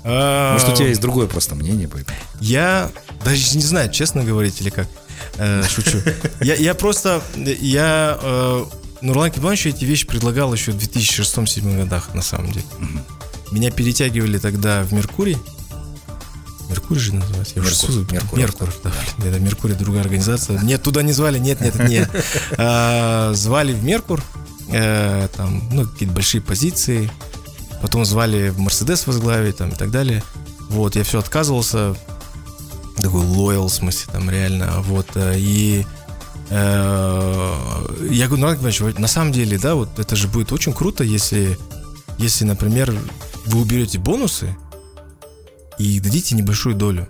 [0.04, 1.88] А, Может, у тебя есть другое просто мнение?
[1.88, 2.18] Поэтому?
[2.40, 2.90] Я
[3.26, 4.88] даже не знаю, честно говорить или как.
[5.38, 6.00] Э, шучу.
[6.42, 8.66] Я, я просто, я э,
[9.02, 12.66] Нурлан Кибановичу эти вещи предлагал еще в 2006-2007 годах, на самом деле.
[13.52, 15.38] Меня перетягивали тогда в Меркурий.
[16.70, 17.54] Меркурий же называется?
[17.58, 20.60] Я Меркур, уже Меркур, Меркур, да, блин, это Меркурий, другая организация.
[20.62, 22.10] Нет, туда не звали, нет, нет, нет.
[22.58, 24.24] А, звали в Меркур,
[24.70, 27.12] э, там, ну, какие-то большие позиции.
[27.82, 30.24] Потом звали в Мерседес возглавить, там, и так далее.
[30.70, 31.96] Вот, я все отказывался,
[33.02, 35.86] такой лоял, в смысле, там реально, вот, э, и
[36.50, 37.56] э,
[38.10, 41.58] я говорю, ну, Иванович, на самом деле, да, вот это же будет очень круто, если,
[42.18, 42.94] если, например,
[43.46, 44.56] вы уберете бонусы
[45.78, 47.10] и дадите небольшую долю.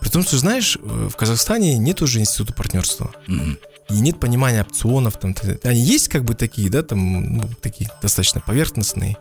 [0.00, 3.10] При том, что, знаешь, в Казахстане нет уже института партнерства.
[3.26, 3.58] Mm-hmm.
[3.90, 5.18] И нет понимания опционов.
[5.18, 9.16] Там, они есть как бы такие, да, там, ну, такие достаточно поверхностные.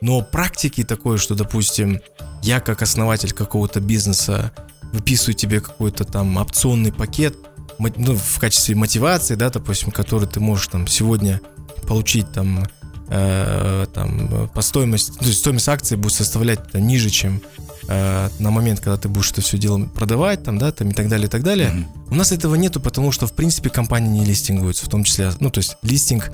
[0.00, 2.00] Но практики такое, что, допустим,
[2.42, 4.52] я как основатель какого-то бизнеса
[4.92, 7.36] выписываю тебе какой-то там опционный пакет,
[7.78, 11.40] ну, в качестве мотивации, да, допустим, который ты можешь там сегодня
[11.86, 12.64] получить там,
[13.08, 17.40] э, там по стоимости, то есть стоимость акции будет составлять там, ниже, чем
[17.88, 21.08] э, на момент, когда ты будешь это все дело продавать, там, да, там и так
[21.08, 21.70] далее, и так далее.
[21.70, 22.08] Mm-hmm.
[22.10, 25.50] У нас этого нету, потому что, в принципе, компании не листингуются, в том числе, ну,
[25.50, 26.30] то есть листинг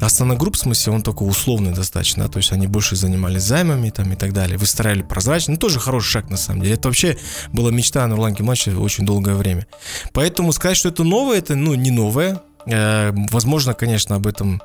[0.00, 3.90] Астана Групп, в смысле, он только условный достаточно, да, то есть они больше занимались займами
[3.90, 6.74] там и так далее, выстраивали прозрачно, ну, тоже хороший шаг на самом деле.
[6.74, 7.16] Это вообще
[7.52, 9.66] была мечта Нурлан Кимача очень долгое время.
[10.12, 12.42] Поэтому сказать, что это новое, это, ну, не новое.
[12.66, 14.62] Э, возможно, конечно, об этом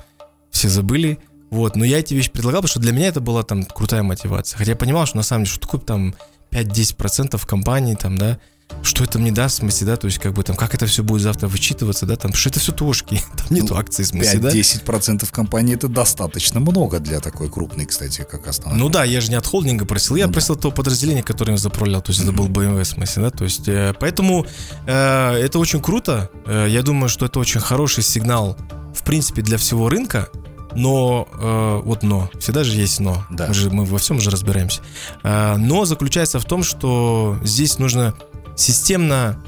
[0.51, 1.19] все забыли,
[1.51, 4.57] вот, но я эти вещи предлагал, потому что для меня это была там крутая мотивация.
[4.57, 6.15] Хотя я понимал, что на самом деле, что такое там
[6.51, 8.39] 5-10% компании, там, да,
[8.81, 11.03] что это мне даст, в смысле, да, то есть как бы там, как это все
[11.03, 14.39] будет завтра вычитываться, да, там, что это все тошки, там нету ну, акций, в смысле,
[14.39, 14.49] 5-10% да.
[14.51, 18.75] 10% компании это достаточно много для такой крупной, кстати, как Астана.
[18.75, 20.61] Ну да, я же не от холдинга просил, я ну, просил да.
[20.61, 23.67] то подразделение, которое я заправлял, то есть это был BMW, в смысле, да, то есть,
[23.67, 24.45] э, поэтому
[24.85, 28.57] э, это очень круто, э, я думаю, что это очень хороший сигнал,
[28.93, 30.29] в принципе, для всего рынка,
[30.75, 33.25] но, э, вот но, всегда же есть но.
[33.29, 33.47] Да.
[33.47, 34.81] Мы, же, мы во всем же разбираемся.
[35.23, 38.13] Э, но заключается в том, что здесь нужно
[38.59, 39.41] системно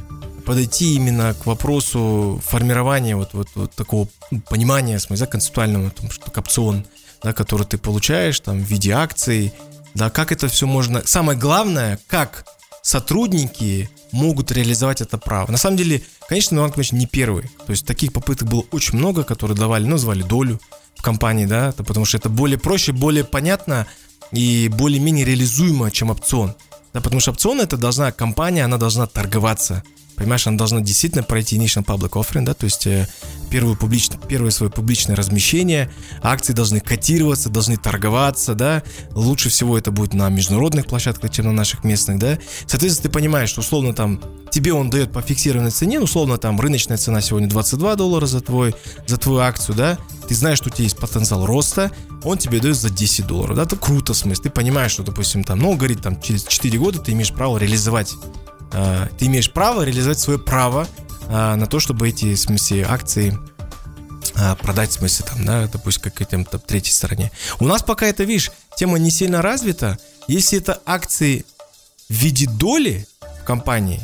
[0.46, 4.08] подойти именно к вопросу формирования вот, вот, вот такого
[4.50, 6.86] понимания, смысла концептуального, там, что опцион,
[7.22, 9.54] да, который ты получаешь там в виде акций,
[9.94, 11.06] да, как это все можно...
[11.06, 12.46] Самое главное, как
[12.82, 15.52] сотрудники могут реализовать это право.
[15.52, 17.44] На самом деле, конечно, Иван Иванович не первый.
[17.66, 20.60] То есть таких попыток было очень много, которые давали, назвали долю
[20.96, 23.86] в компании, да, потому что это более проще, более понятно
[24.32, 26.56] и более-менее реализуемо, чем опцион.
[26.94, 29.84] Да, потому что опцион это должна компания, она должна торговаться.
[30.16, 33.08] Понимаешь, она должна действительно пройти initial public offering, да, то есть э,
[33.50, 39.92] первую публично, первое свое публичное размещение, акции должны котироваться, должны торговаться, да, лучше всего это
[39.92, 42.38] будет на международных площадках, чем на наших местных, да.
[42.68, 44.22] Соответственно, ты понимаешь, что условно там
[44.52, 48.42] тебе он дает по фиксированной цене, ну, условно там рыночная цена сегодня 22 доллара за,
[48.42, 48.76] твой,
[49.08, 49.98] за твою акцию, да,
[50.28, 51.92] ты знаешь, что у тебя есть потенциал роста,
[52.24, 55.44] он тебе дает за 10 долларов, да, это круто, в смысле, ты понимаешь, что, допустим,
[55.44, 58.14] там, ну, говорит, там, через 4 года ты имеешь право реализовать
[58.72, 60.88] ты имеешь право реализовать свое право
[61.28, 63.38] э, на то, чтобы эти, в смысле, акции
[64.36, 67.32] э, продать, в смысле, там, да, допустим, какой-то третьей стороне.
[67.60, 69.98] У нас пока это, видишь, тема не сильно развита.
[70.28, 71.46] Если это акции
[72.10, 73.08] в виде доли
[73.42, 74.02] в компании,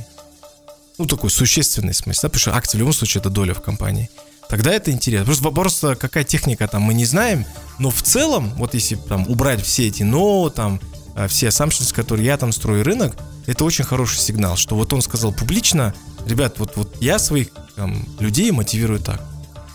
[0.98, 4.10] ну, такой существенный смысл, да, потому что акции в любом случае это доля в компании,
[4.50, 5.26] тогда это интересно.
[5.26, 7.46] Просто вопрос, какая техника там, мы не знаем,
[7.80, 10.82] но в целом, вот если там убрать все эти но, там,
[11.28, 15.34] все assumptions, которые я там строю рынок, это очень хороший сигнал, что вот он сказал
[15.34, 15.96] публично,
[16.28, 19.22] ребят, вот, вот я своих там, людей мотивирую так.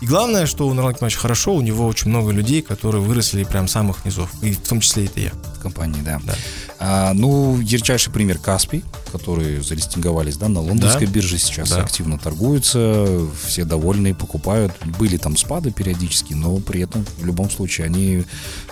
[0.03, 3.69] И главное, что у Нурлана Кимовича хорошо, у него очень много людей, которые выросли прям
[3.69, 4.29] самых низов.
[4.43, 5.31] И в том числе это я.
[5.57, 6.19] В компании, да.
[6.25, 6.35] да.
[6.77, 11.13] А, ну, ярчайший пример Каспий, которые залистинговались да, на лондонской да.
[11.13, 11.83] бирже, сейчас да.
[11.83, 13.07] активно торгуются,
[13.47, 14.73] все довольны, покупают.
[14.99, 18.25] Были там спады периодически, но при этом в любом случае они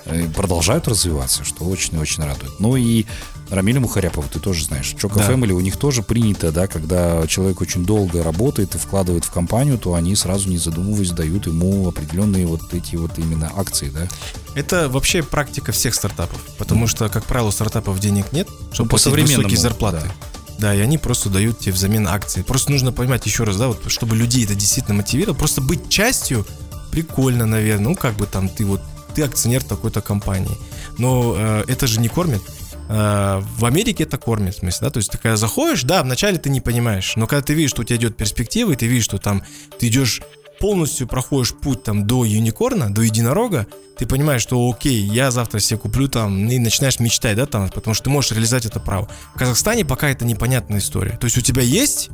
[0.04, 2.60] э, продолжают развиваться, что очень и очень радует.
[2.60, 3.06] Ну и
[3.52, 4.96] Рамиля Мухаряпова, ты тоже знаешь.
[4.98, 5.30] Чока да.
[5.30, 9.78] Family, у них тоже принято, да, когда человек очень долго работает и вкладывает в компанию,
[9.78, 14.08] то они сразу не задумываясь дают ему определенные вот эти вот именно акции, да.
[14.56, 16.88] Это вообще практика всех стартапов, потому mm.
[16.88, 20.02] что, как правило, у стартапов денег нет, чтобы ну, платить высокие зарплаты.
[20.06, 20.12] Да.
[20.60, 22.44] Да, и они просто дают тебе взамен акции.
[22.44, 26.46] Просто нужно понимать еще раз, да, вот чтобы людей это действительно мотивировало, просто быть частью
[26.92, 27.90] прикольно, наверное.
[27.90, 28.80] Ну, как бы там ты вот,
[29.16, 30.56] ты акционер такой-то компании.
[31.00, 32.44] Но э, это же не кормит.
[32.91, 36.49] Э, в Америке это кормит, в смысле, да, то есть когда заходишь, да, вначале ты
[36.49, 39.17] не понимаешь, но когда ты видишь, что у тебя идет перспектива, и ты видишь, что
[39.17, 39.43] там
[39.80, 40.21] ты идешь
[40.60, 43.65] полностью проходишь путь там до юникорна, до единорога,
[43.97, 47.93] ты понимаешь, что окей, я завтра себе куплю там, и начинаешь мечтать, да, там, потому
[47.93, 49.08] что ты можешь реализовать это право.
[49.34, 51.17] В Казахстане пока это непонятная история.
[51.17, 52.10] То есть у тебя есть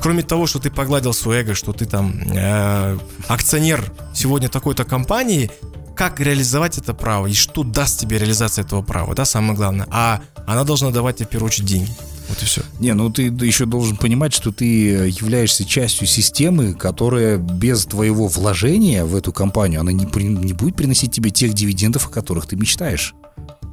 [0.00, 5.50] кроме того, что ты погладил свое эго, что ты там э, акционер сегодня такой-то компании,
[5.98, 9.88] как реализовать это право и что даст тебе реализация этого права, да, самое главное.
[9.90, 11.90] А она должна давать тебе в первую очередь деньги.
[12.28, 12.62] Вот и все.
[12.78, 19.04] Не, ну ты еще должен понимать, что ты являешься частью системы, которая без твоего вложения
[19.04, 23.14] в эту компанию, она не, не будет приносить тебе тех дивидендов, о которых ты мечтаешь.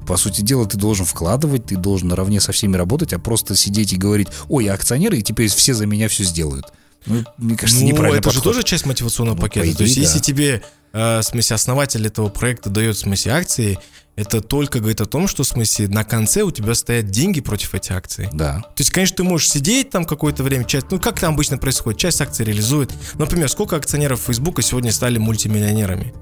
[0.07, 3.93] По сути дела, ты должен вкладывать, ты должен наравне со всеми работать, а просто сидеть
[3.93, 6.65] и говорить, ой, я акционер, и теперь все за меня все сделают.
[7.05, 8.17] Ну, мне кажется, ну, неправильно.
[8.17, 8.43] Это подход.
[8.43, 9.67] же тоже часть мотивационного ну, пакета.
[9.67, 10.01] Идее, То есть, да.
[10.01, 10.63] если тебе
[10.95, 13.79] э, в смысле, основатель этого проекта дает, в смысле, акции,
[14.15, 17.75] это только говорит о том, что, в смысле, на конце у тебя стоят деньги против
[17.75, 18.29] этих акций.
[18.31, 18.61] Да.
[18.61, 21.99] То есть, конечно, ты можешь сидеть там какое-то время, часть, ну, как там обычно происходит,
[21.99, 22.91] часть акций реализует.
[23.15, 26.13] Например, сколько акционеров Фейсбука сегодня стали мультимиллионерами?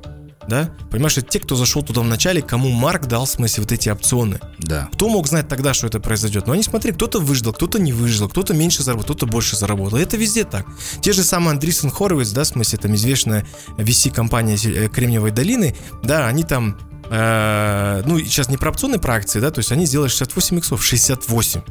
[0.48, 0.72] Да?
[0.90, 3.90] Понимаешь, это те, кто зашел туда в начале, кому Марк дал, в смысле, вот эти
[3.90, 4.40] опционы.
[4.60, 4.90] Да.
[4.94, 6.48] Кто мог знать тогда, что это произойдет?
[6.48, 9.98] Но они, смотри, кто-то выждал, кто-то не выждал, кто-то меньше заработал, кто-то больше заработал.
[10.00, 10.66] это везде так.
[11.02, 13.46] Те же самые Андрисен Хоровиц, да, в смысле, там известная
[13.78, 16.78] VC-компания э, Кремниевой долины, да, они там
[17.10, 20.84] э, ну, сейчас не про опционные про акции, да, то есть они сделали 68 иксов,
[20.84, 21.62] 68.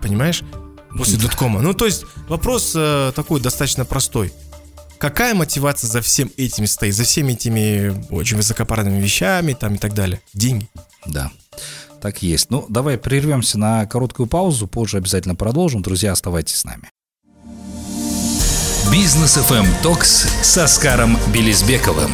[0.00, 0.42] Понимаешь?
[0.96, 1.62] После доткома.
[1.62, 4.32] Ну, то есть вопрос э, такой достаточно простой
[5.02, 9.94] Какая мотивация за всем этим стоит, за всеми этими очень высокопарными вещами там и так
[9.94, 10.20] далее?
[10.32, 10.68] Деньги.
[11.04, 11.32] Да.
[12.00, 12.50] Так есть.
[12.50, 15.82] Ну, давай прервемся на короткую паузу, позже обязательно продолжим.
[15.82, 16.88] Друзья, оставайтесь с нами.
[18.92, 22.12] Бизнес FM Токс с Оскаром Белизбековым.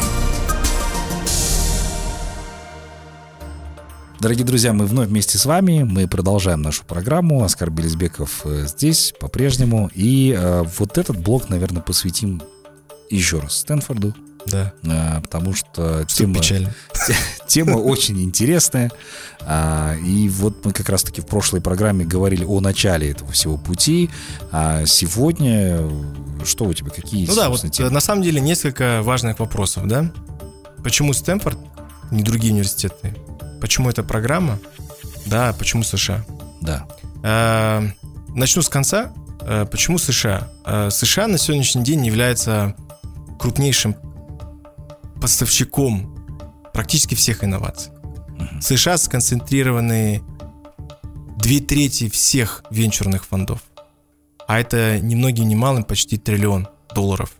[4.19, 5.83] Дорогие друзья, мы вновь вместе с вами.
[5.83, 7.43] Мы продолжаем нашу программу.
[7.43, 9.91] Оскар Белизбеков э, здесь по-прежнему.
[9.93, 12.41] И э, вот этот блок, наверное, посвятим
[13.15, 14.15] еще раз Стэнфорду.
[14.45, 14.73] Да.
[14.83, 16.73] Э, потому что тема, печально.
[17.47, 18.91] тема очень интересная.
[19.41, 24.09] А, и вот мы как раз-таки в прошлой программе говорили о начале этого всего пути.
[24.51, 25.79] А сегодня
[26.45, 26.89] что у тебя?
[26.89, 27.89] Какие, Ну да, вот темы?
[27.89, 30.11] на самом деле несколько важных вопросов, да?
[30.83, 31.59] Почему Стэнфорд,
[32.11, 33.15] не другие университеты?
[33.59, 34.59] Почему эта программа?
[35.25, 36.25] Да, почему США?
[36.61, 36.87] Да.
[37.23, 37.87] Э,
[38.33, 39.11] Начну с конца.
[39.41, 40.49] Э, Почему США?
[40.65, 42.75] Э, США на сегодняшний день является
[43.39, 43.95] крупнейшим
[45.21, 46.15] поставщиком
[46.73, 47.91] практически всех инноваций.
[48.59, 50.21] В США сконцентрированы
[51.37, 53.63] две трети всех венчурных фондов.
[54.47, 57.31] А это ни многим, ни малым почти триллион долларов.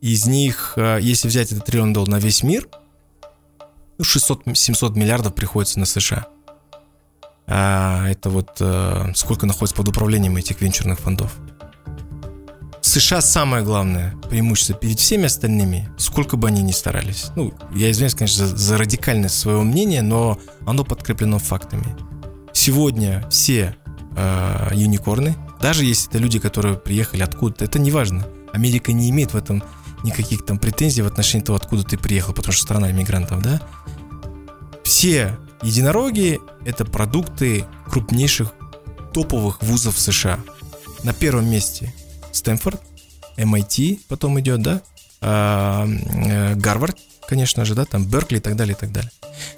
[0.00, 2.68] Из них, э, если взять этот триллион долларов на весь мир,
[3.98, 6.26] ну, 600-700 миллиардов приходится на США.
[7.46, 11.36] А, это вот э, сколько находится под управлением этих венчурных фондов.
[12.82, 17.26] США самое главное преимущество перед всеми остальными, сколько бы они ни старались.
[17.36, 21.86] Ну, я извиняюсь, конечно, за, за радикальность своего мнения, но оно подкреплено фактами.
[22.52, 23.76] Сегодня все
[24.16, 28.26] э, юникорны, даже если это люди, которые приехали откуда-то, это не важно.
[28.52, 29.62] Америка не имеет в этом
[30.02, 33.62] никаких там претензий в отношении того, откуда ты приехал, потому что страна иммигрантов, да?
[34.82, 38.52] Все единороги– это продукты крупнейших
[39.14, 40.40] топовых вузов США.
[41.04, 41.94] На первом месте
[42.32, 42.80] Стэнфорд,
[43.36, 44.82] MIT потом идет, да,
[45.24, 49.10] А, э, Гарвард, конечно же, да, там Беркли и так далее, и так далее.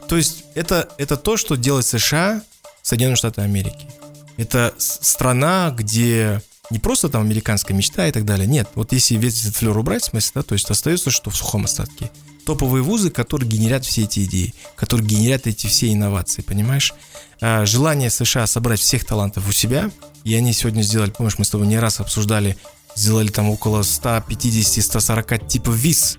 [0.08, 2.42] То есть это, это то, что делает США,
[2.82, 3.88] Соединенные Штаты Америки.
[4.36, 8.46] Это страна, где не просто там американская мечта и так далее.
[8.46, 11.36] Нет, вот если весь этот флер убрать, в смысле, да, то есть остается, что в
[11.36, 12.10] сухом остатке.
[12.44, 16.92] Топовые вузы, которые генерят все эти идеи, которые генерят эти все инновации, понимаешь?
[17.40, 19.90] А, желание США собрать всех талантов у себя,
[20.24, 22.56] и они сегодня сделали, помнишь, мы с тобой не раз обсуждали,
[22.96, 26.18] сделали там около 150-140 типов виз.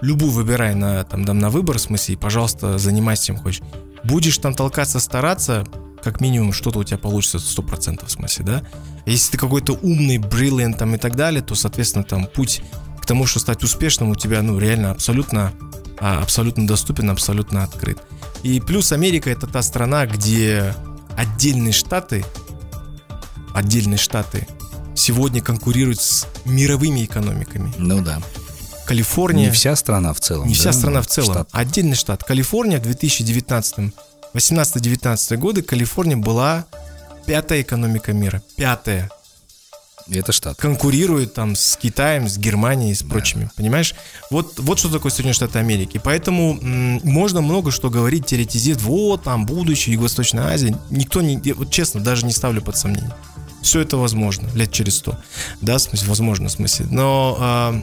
[0.00, 3.62] Любую выбирай на, там, там, на выбор, в смысле, и, пожалуйста, занимайся чем хочешь.
[4.04, 5.64] Будешь там толкаться, стараться,
[6.02, 8.62] как минимум что-то у тебя получится 100% в смысле, да?
[9.06, 12.62] Если ты какой-то умный, brilliant там и так далее, то, соответственно, там путь
[13.12, 15.52] тому, что стать успешным у тебя, ну, реально абсолютно,
[16.00, 17.98] а, абсолютно доступен, абсолютно открыт.
[18.42, 20.74] И плюс Америка это та страна, где
[21.14, 22.24] отдельные штаты,
[23.52, 24.48] отдельные штаты
[24.94, 27.70] сегодня конкурируют с мировыми экономиками.
[27.76, 28.18] Ну да.
[28.86, 29.48] Калифорния...
[29.48, 30.48] Не вся страна в целом.
[30.48, 31.34] Не да, вся страна в целом.
[31.34, 31.48] штат.
[31.52, 32.24] Отдельный штат.
[32.24, 33.92] Калифорния в 2019
[34.32, 36.64] 18-19 годы Калифорния была
[37.26, 38.42] пятая экономика мира.
[38.56, 39.10] Пятая.
[40.08, 40.56] И Это штат.
[40.58, 43.50] Конкурирует там с Китаем, с Германией и с прочими.
[43.56, 43.94] Понимаешь?
[44.30, 46.00] Вот, вот что такое Соединенные Штаты Америки.
[46.02, 48.82] Поэтому м, можно много что говорить, теоретизировать.
[48.82, 50.78] Вот там будущее, Юго-Восточная Азия.
[50.90, 51.40] Никто не...
[51.44, 53.14] я Вот честно, даже не ставлю под сомнение.
[53.62, 55.16] Все это возможно лет через сто.
[55.60, 56.86] Да, в смысле, возможно, в смысле.
[56.90, 57.82] Но а,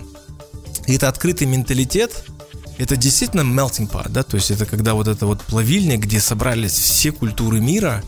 [0.88, 2.26] это открытый менталитет,
[2.78, 6.72] это действительно melting pot, да, то есть это когда вот это вот плавильня, где собрались
[6.72, 8.04] все культуры мира,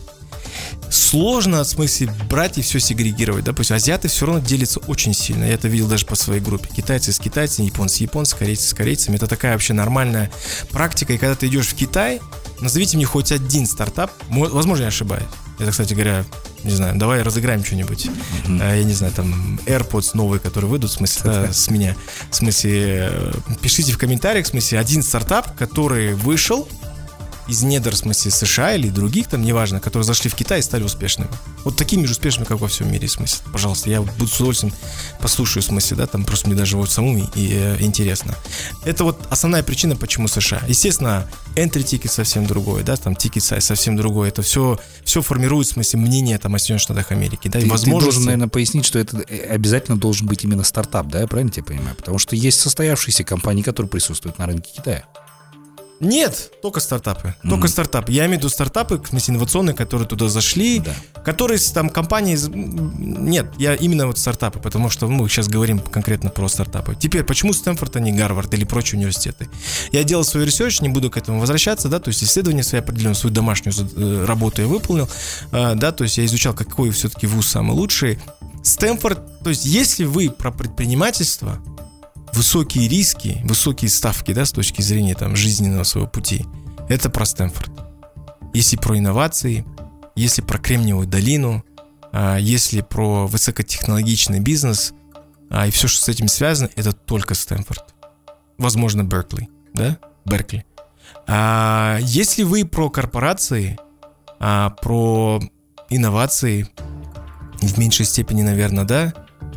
[0.90, 5.54] сложно, в смысле, брать и все сегрегировать, есть азиаты все равно делятся очень сильно, я
[5.54, 9.16] это видел даже по своей группе, китайцы с китайцами, японцы с японцами, корейцы с корейцами,
[9.16, 10.30] это такая вообще нормальная
[10.70, 12.20] практика, и когда ты идешь в Китай,
[12.60, 15.24] назовите мне хоть один стартап, мо- возможно, я ошибаюсь,
[15.58, 16.24] это, кстати говоря,
[16.64, 18.08] не знаю, давай разыграем что-нибудь,
[18.60, 21.96] А, я не знаю, там AirPods новые, которые выйдут, в смысле, да, с меня,
[22.30, 26.68] в смысле, э, пишите в комментариях, в смысле, один стартап, который вышел
[27.48, 30.84] из недр, в смысле, США или других, там, неважно, которые зашли в Китай и стали
[30.84, 31.28] успешными.
[31.64, 33.38] Вот такими же успешными, как во всем мире, в смысле.
[33.52, 34.72] Пожалуйста, я буду с удовольствием
[35.20, 38.34] послушаю, в смысле, да, там просто мне даже вот самому и, э, интересно.
[38.84, 40.62] Это вот основная причина, почему США.
[40.68, 44.28] Естественно, entry ticket совсем другой, да, там size совсем другой.
[44.28, 47.66] Это все, все формирует, в смысле, мнение там о Соединенных Штатах Америки, да, и Ты,
[47.66, 48.04] ты возможности.
[48.04, 51.64] должен, наверное, пояснить, что это э, обязательно должен быть именно стартап, да, я правильно тебя
[51.64, 51.96] понимаю?
[51.96, 55.04] Потому что есть состоявшиеся компании, которые присутствуют на рынке Китая.
[56.02, 57.36] Нет, только стартапы.
[57.48, 58.10] Только стартапы.
[58.10, 60.94] Я имею в виду стартапы, в смысле, инновационные, которые туда зашли, Да.
[61.24, 62.36] которые там компании...
[62.52, 66.96] Нет, я именно вот стартапы, потому что мы сейчас говорим конкретно про стартапы.
[66.96, 69.48] Теперь, почему Стэнфорд, а не Гарвард или прочие университеты?
[69.92, 73.14] Я делал свой research, не буду к этому возвращаться, да, то есть исследование свои определенную,
[73.14, 75.08] свою домашнюю э, работу я выполнил,
[75.52, 78.18] а, да, то есть я изучал, какой все-таки вуз самый лучший.
[78.64, 81.58] Стэнфорд, то есть если вы про предпринимательство,
[82.32, 86.44] высокие риски, высокие ставки, да, с точки зрения там жизненного своего пути,
[86.88, 87.70] это про Стэнфорд.
[88.54, 89.64] Если про инновации,
[90.14, 91.64] если про Кремниевую долину,
[92.12, 94.92] а, если про высокотехнологичный бизнес
[95.50, 97.94] а, и все, что с этим связано, это только Стэнфорд.
[98.58, 99.98] Возможно, Беркли, да?
[100.24, 100.64] Беркли.
[101.26, 103.78] А если вы про корпорации,
[104.38, 105.40] а, про
[105.88, 106.68] инновации,
[107.60, 109.14] в меньшей степени, наверное, да,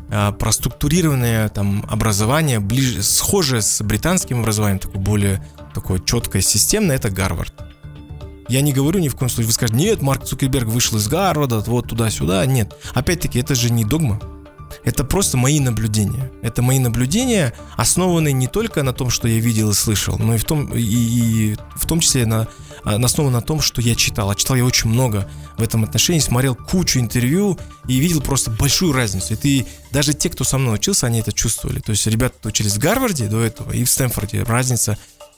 [0.10, 6.96] а, про структурированное там образование, ближе, схожее с британским образованием, такое более такое четкое, системное,
[6.96, 7.54] это Гарвард.
[8.48, 11.60] Я не говорю ни в коем случае, вы скажете, нет, Марк Цукерберг вышел из Гарварда,
[11.62, 12.76] вот туда-сюда, нет.
[12.94, 14.20] Опять-таки, это же не догма.
[14.84, 16.32] Это просто мои наблюдения.
[16.44, 20.38] Это мои наблюдения, основанные не только на том, что я видел и слышал, но и
[20.38, 22.48] в том, и, и в том числе на,
[22.86, 24.30] на основе на том, что я читал.
[24.30, 27.58] А читал я очень много в этом отношении, смотрел кучу интервью
[27.88, 29.34] и видел просто большую разницу.
[29.34, 31.80] И ты, даже те, кто со мной учился, они это чувствовали.
[31.80, 34.44] То есть ребята учились в Гарварде до этого и в Стэнфорде.
[34.44, 34.98] Разница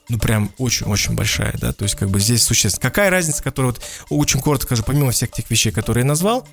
[0.09, 2.81] ну, прям очень-очень большая, да, то есть, как бы здесь существенно.
[2.81, 6.47] Какая разница, которая вот очень коротко скажу, помимо всех тех вещей, которые я назвал,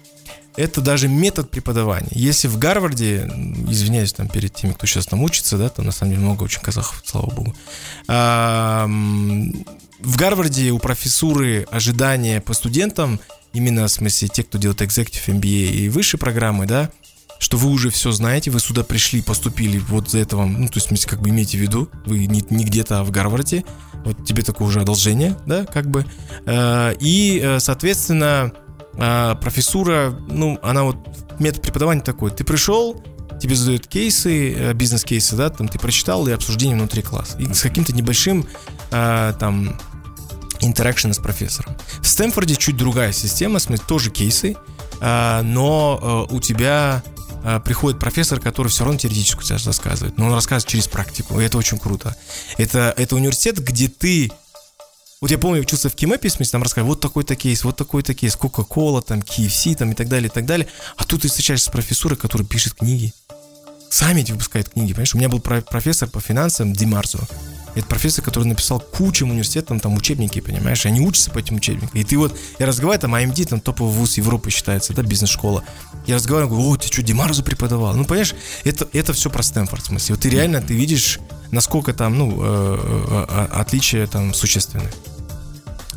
[0.56, 2.10] это даже метод преподавания.
[2.12, 3.30] Если в Гарварде,
[3.68, 6.60] извиняюсь там перед теми, кто сейчас там учится, да, там на самом деле много очень
[6.60, 7.54] казахов, слава богу.
[8.08, 13.20] А, в Гарварде у профессуры ожидания по студентам,
[13.52, 16.90] именно в смысле те, кто делает Executive MBA и высшие программы, да,
[17.38, 20.78] что вы уже все знаете, вы сюда пришли, поступили, вот за это вам, ну, то
[20.78, 23.64] есть, как бы имейте в виду, вы не, не где-то, а в Гарварде,
[24.04, 26.06] вот тебе такое уже одолжение, да, как бы,
[26.46, 28.52] э, и, э, соответственно,
[28.94, 30.96] э, профессура, ну, она вот,
[31.38, 33.02] метод преподавания такой, ты пришел,
[33.40, 37.92] тебе задают кейсы, бизнес-кейсы, да, там ты прочитал и обсуждение внутри класса, и с каким-то
[37.92, 38.46] небольшим,
[38.90, 39.78] там,
[40.60, 41.76] интеракшн с профессором.
[42.00, 44.56] В Стэнфорде чуть другая система, в смысле, тоже кейсы,
[45.00, 47.02] но у тебя
[47.64, 51.58] приходит профессор, который все равно теоретически тебя рассказывает, но он рассказывает через практику, и это
[51.58, 52.16] очень круто.
[52.56, 54.32] Это, это университет, где ты
[55.20, 58.36] вот я помню, учился в в смысле, там рассказывали, вот такой-то кейс, вот такой-то кейс,
[58.36, 60.68] Кока-Кола, там, KFC, там, и так далее, и так далее.
[60.98, 63.14] А тут ты встречаешься с профессором, который пишет книги.
[63.90, 65.14] Сами эти выпускают книги, понимаешь?
[65.14, 67.20] У меня был профессор по финансам Димарзо.
[67.74, 70.86] Это профессор, который написал кучу университетам там учебники, понимаешь?
[70.86, 71.90] Они учатся по этим учебникам.
[71.98, 75.64] И ты вот, я разговариваю, там AMD, там топовый вуз Европы считается, да, бизнес-школа.
[76.06, 77.94] Я разговариваю, говорю, о, ты что, Димарзу преподавал?
[77.94, 80.14] Ну, понимаешь, это, это все про Стэнфорд, в смысле.
[80.14, 81.18] Вот ты реально, ты видишь,
[81.50, 84.92] насколько там, ну, э, э, э, отличия там существенные.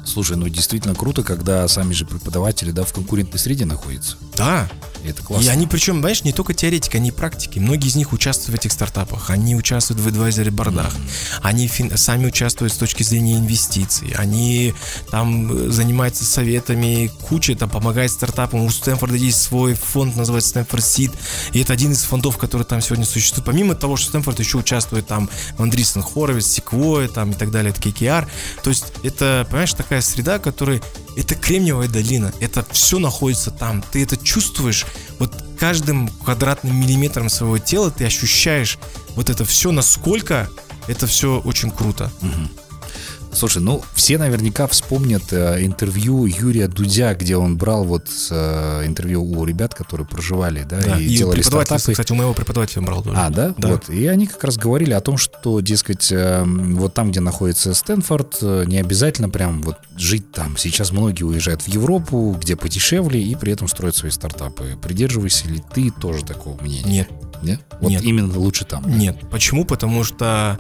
[0.07, 4.15] Слушай, ну действительно круто, когда сами же преподаватели, да, в конкурентной среде находятся.
[4.37, 4.69] Да.
[5.07, 5.45] Это классно.
[5.45, 7.59] И они причем, знаешь, не только теоретики, они и практики.
[7.59, 9.29] Многие из них участвуют в этих стартапах.
[9.29, 10.93] Они участвуют в адвайзере бордах.
[10.93, 11.39] Mm-hmm.
[11.43, 14.13] Они фин- сами участвуют с точки зрения инвестиций.
[14.17, 14.73] Они
[15.09, 18.61] там э, занимаются советами, куча там помогает стартапам.
[18.63, 21.15] У Стэнфорда есть свой фонд, называется Стэнфорд Seed.
[21.53, 23.45] И это один из фондов, который там сегодня существует.
[23.45, 27.71] Помимо того, что Стэнфорд еще участвует там в Андрисен Хоровиц, Секвоя там и так далее,
[27.71, 28.27] это KKR.
[28.63, 30.81] То есть это, понимаешь, такая среда, которая
[31.17, 34.85] это Кремниевая долина, это все находится там, ты это чувствуешь,
[35.19, 38.77] вот каждым квадратным миллиметром своего тела ты ощущаешь
[39.15, 40.47] вот это все, насколько
[40.87, 42.11] это все очень круто.
[42.21, 42.66] Угу.
[43.37, 49.23] Слушай, ну все наверняка вспомнят э, интервью Юрия Дудя, где он брал вот э, интервью
[49.23, 51.91] у ребят, которые проживали, да, да и, и делали стартапы.
[51.91, 53.15] Кстати, у моего преподавателя брал тоже.
[53.15, 53.53] А, да?
[53.55, 53.67] да?
[53.67, 53.89] Вот.
[53.89, 58.39] И они как раз говорили о том, что, дескать, э, вот там, где находится Стэнфорд,
[58.41, 60.57] э, не обязательно прям вот жить там.
[60.57, 64.79] Сейчас многие уезжают в Европу, где подешевле, и при этом строят свои стартапы.
[64.81, 66.89] Придерживаешься ли ты тоже такого мнения?
[66.89, 67.09] Нет.
[67.43, 67.61] Нет?
[67.79, 68.01] Вот Нет.
[68.01, 68.97] именно лучше там.
[68.97, 69.17] Нет.
[69.29, 69.63] Почему?
[69.63, 70.59] Потому что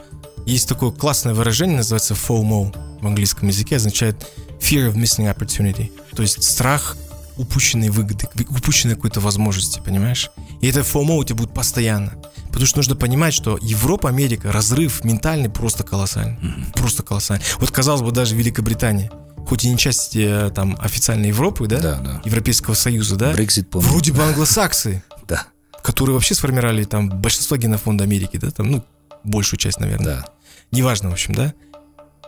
[0.53, 4.25] есть такое классное выражение, называется FOMO в английском языке, означает
[4.59, 6.97] fear of missing opportunity, то есть страх
[7.37, 10.31] упущенной выгоды, упущенной какой-то возможности, понимаешь?
[10.61, 12.13] И это FOMO у тебя будет постоянно.
[12.47, 16.37] Потому что нужно понимать, что Европа, Америка, разрыв ментальный просто колоссальный.
[16.37, 16.73] Mm-hmm.
[16.73, 17.45] Просто колоссальный.
[17.59, 19.11] Вот, казалось бы, даже Великобритания,
[19.47, 22.21] хоть и не часть э, там официальной Европы, да, да, да.
[22.25, 23.87] Европейского Союза, да, Brexit, помню.
[23.87, 25.45] вроде бы англосаксы, да.
[25.83, 28.85] которые вообще сформировали там большинство генофонда Америки, да, там, ну,
[29.23, 30.05] большую часть, наверное.
[30.05, 30.25] Да
[30.71, 31.53] неважно, в общем, да?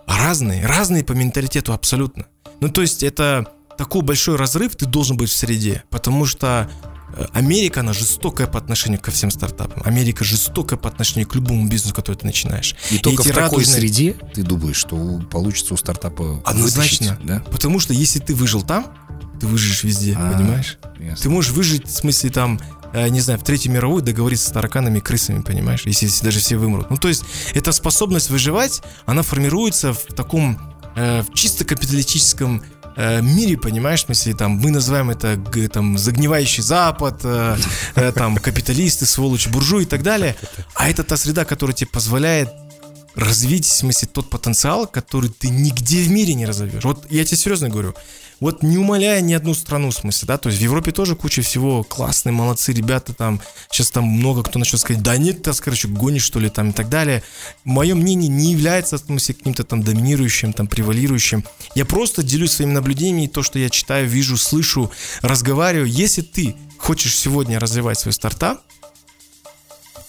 [0.08, 2.26] А разные, разные по менталитету абсолютно.
[2.62, 6.70] Ну, то есть это такой большой разрыв, ты должен быть в среде, потому что
[7.16, 9.82] э, Америка, она жестокая по отношению ко всем стартапам.
[9.86, 12.76] Америка жестокая по отношению к любому бизнесу, который ты начинаешь.
[12.92, 13.66] И, и только в такой радужные...
[13.68, 17.12] среде ты думаешь, что получится у стартапа Однозначно.
[17.12, 17.40] Вытащить, да?
[17.52, 18.88] Потому что если ты выжил там,
[19.40, 20.78] ты выживешь везде, а, понимаешь?
[21.00, 21.24] Ясно.
[21.24, 22.60] Ты можешь выжить, в смысле, там,
[22.94, 26.90] не знаю, в Третью мировую договориться с тараканами, крысами, понимаешь, если, если даже все вымрут.
[26.90, 27.24] Ну, то есть,
[27.54, 30.60] эта способность выживать, она формируется в таком,
[30.96, 32.64] э, в чисто капиталистическом
[32.96, 35.38] э, мире, понимаешь, в смысле, там, мы называем это
[35.72, 37.58] там, загнивающий Запад, э,
[37.96, 40.36] э, там, капиталисты, сволочи, буржуи и так далее.
[40.76, 42.50] А это та среда, которая тебе позволяет
[43.16, 46.84] развить, в смысле, тот потенциал, который ты нигде в мире не разовьешь.
[46.84, 47.95] Вот я тебе серьезно говорю.
[48.39, 51.41] Вот не умоляя ни одну страну, в смысле, да, то есть в Европе тоже куча
[51.41, 55.89] всего, классные, молодцы ребята там, сейчас там много кто начнет сказать, да нет, ты, короче,
[55.89, 57.22] гонишь, что ли, там и так далее.
[57.66, 61.43] Мое мнение не является, в смысле, каким-то там доминирующим, там, превалирующим.
[61.76, 64.89] Я просто делюсь своими наблюдениями, то, что я читаю, вижу, слышу,
[65.22, 65.89] разговариваю.
[65.89, 68.62] Если ты хочешь сегодня развивать свой стартап,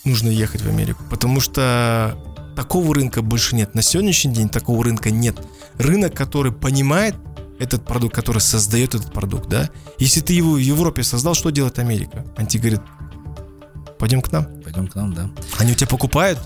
[0.05, 2.16] нужно ехать в Америку, потому что
[2.55, 3.74] такого рынка больше нет.
[3.74, 5.36] На сегодняшний день такого рынка нет.
[5.78, 7.14] Рынок, который понимает
[7.59, 9.70] этот продукт, который создает этот продукт, да?
[9.98, 12.24] Если ты его в Европе создал, что делает Америка?
[12.36, 12.86] Они тебе говорят,
[13.98, 14.46] пойдем к нам.
[14.64, 15.30] Пойдем к нам, да.
[15.59, 16.38] Они у тебя покупают,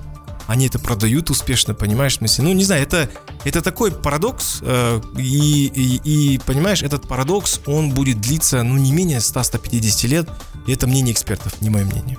[0.46, 2.44] они это продают успешно, понимаешь, в смысле?
[2.44, 3.08] Ну, не знаю, это,
[3.44, 8.92] это такой парадокс, э, и, и, и, понимаешь, этот парадокс, он будет длиться, ну, не
[8.92, 10.28] менее 100-150 лет,
[10.66, 12.18] и это мнение экспертов, не мое мнение.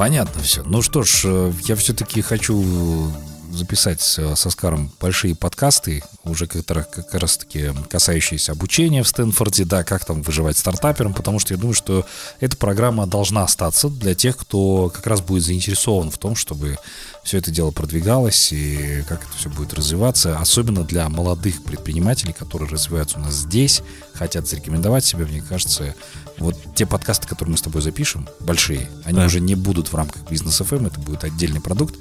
[0.00, 0.62] Понятно все.
[0.62, 3.12] Ну что ж, э, я все-таки хочу
[3.52, 9.84] записать со Скаром большие подкасты, уже как, как раз таки касающиеся обучения в Стэнфорде, да,
[9.84, 12.06] как там выживать стартаперам, потому что я думаю, что
[12.38, 16.78] эта программа должна остаться для тех, кто как раз будет заинтересован в том, чтобы
[17.22, 22.68] все это дело продвигалось и как это все будет развиваться, особенно для молодых предпринимателей, которые
[22.68, 23.82] развиваются у нас здесь,
[24.14, 25.94] хотят зарекомендовать себя, мне кажется,
[26.38, 29.26] вот те подкасты, которые мы с тобой запишем, большие, они да.
[29.26, 31.96] уже не будут в рамках бизнес FM, это будет отдельный продукт,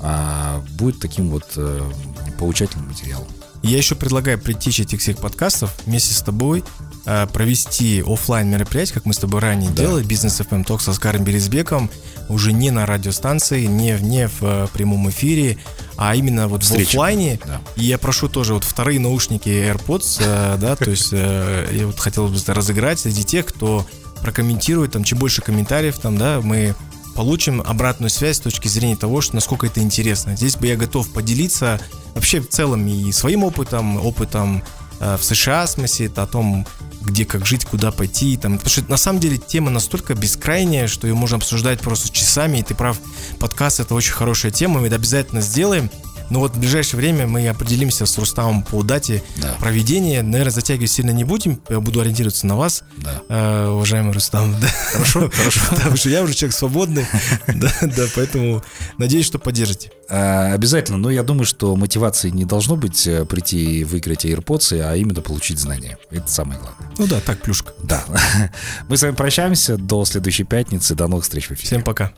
[0.00, 1.90] а будет таким вот э,
[2.38, 3.28] поучательным материалом.
[3.62, 6.64] Я еще предлагаю прийти этих всех подкастов вместе с тобой
[7.04, 9.82] провести офлайн мероприятие, как мы с тобой ранее да.
[9.84, 11.90] делали, бизнес FM Talk со Скаром Березбеком,
[12.30, 15.58] уже не на радиостанции, не, не в э, прямом эфире,
[15.96, 16.86] а именно вот Встреча.
[16.86, 17.40] в офлайне.
[17.44, 17.60] Да.
[17.76, 21.98] И я прошу тоже вот вторые наушники AirPods, э, да, то есть э, я вот
[21.98, 23.86] хотел бы разыграть среди тех, кто
[24.22, 26.74] прокомментирует, там, чем больше комментариев, там, да, мы
[27.16, 30.36] получим обратную связь с точки зрения того, что насколько это интересно.
[30.36, 31.80] Здесь бы я готов поделиться
[32.14, 36.66] вообще в целом и своим опытом, опытом э, в США, в смысле, это о том,
[37.00, 38.36] где как жить, куда пойти.
[38.36, 38.58] Там.
[38.58, 42.58] Потому что на самом деле тема настолько бескрайняя, что ее можно обсуждать просто часами.
[42.58, 42.98] И ты прав,
[43.38, 45.90] подкаст это очень хорошая тема, мы это обязательно сделаем.
[46.30, 49.56] Но вот в ближайшее время мы определимся с Рустамом по дате да.
[49.60, 50.22] проведения.
[50.22, 51.60] Наверное, затягивать сильно не будем.
[51.68, 53.22] Я буду ориентироваться на вас, да.
[53.28, 54.54] э, уважаемый Рустам.
[54.60, 54.68] Да.
[54.92, 55.60] Хорошо, хорошо.
[55.70, 57.06] Потому что я уже человек свободный.
[57.60, 58.62] Да, да, поэтому
[58.96, 59.90] надеюсь, что поддержите.
[60.08, 60.98] А, обязательно.
[60.98, 65.20] Но я думаю, что мотивацией не должно быть э, прийти и выиграть AirPods, а именно
[65.20, 65.98] получить знания.
[66.10, 66.90] Это самое главное.
[66.96, 67.72] Ну да, так, плюшка.
[67.82, 68.04] Да.
[68.88, 69.76] Мы с вами прощаемся.
[69.76, 70.94] До следующей пятницы.
[70.94, 71.66] До новых встреч в эфире.
[71.66, 72.12] Всем пока.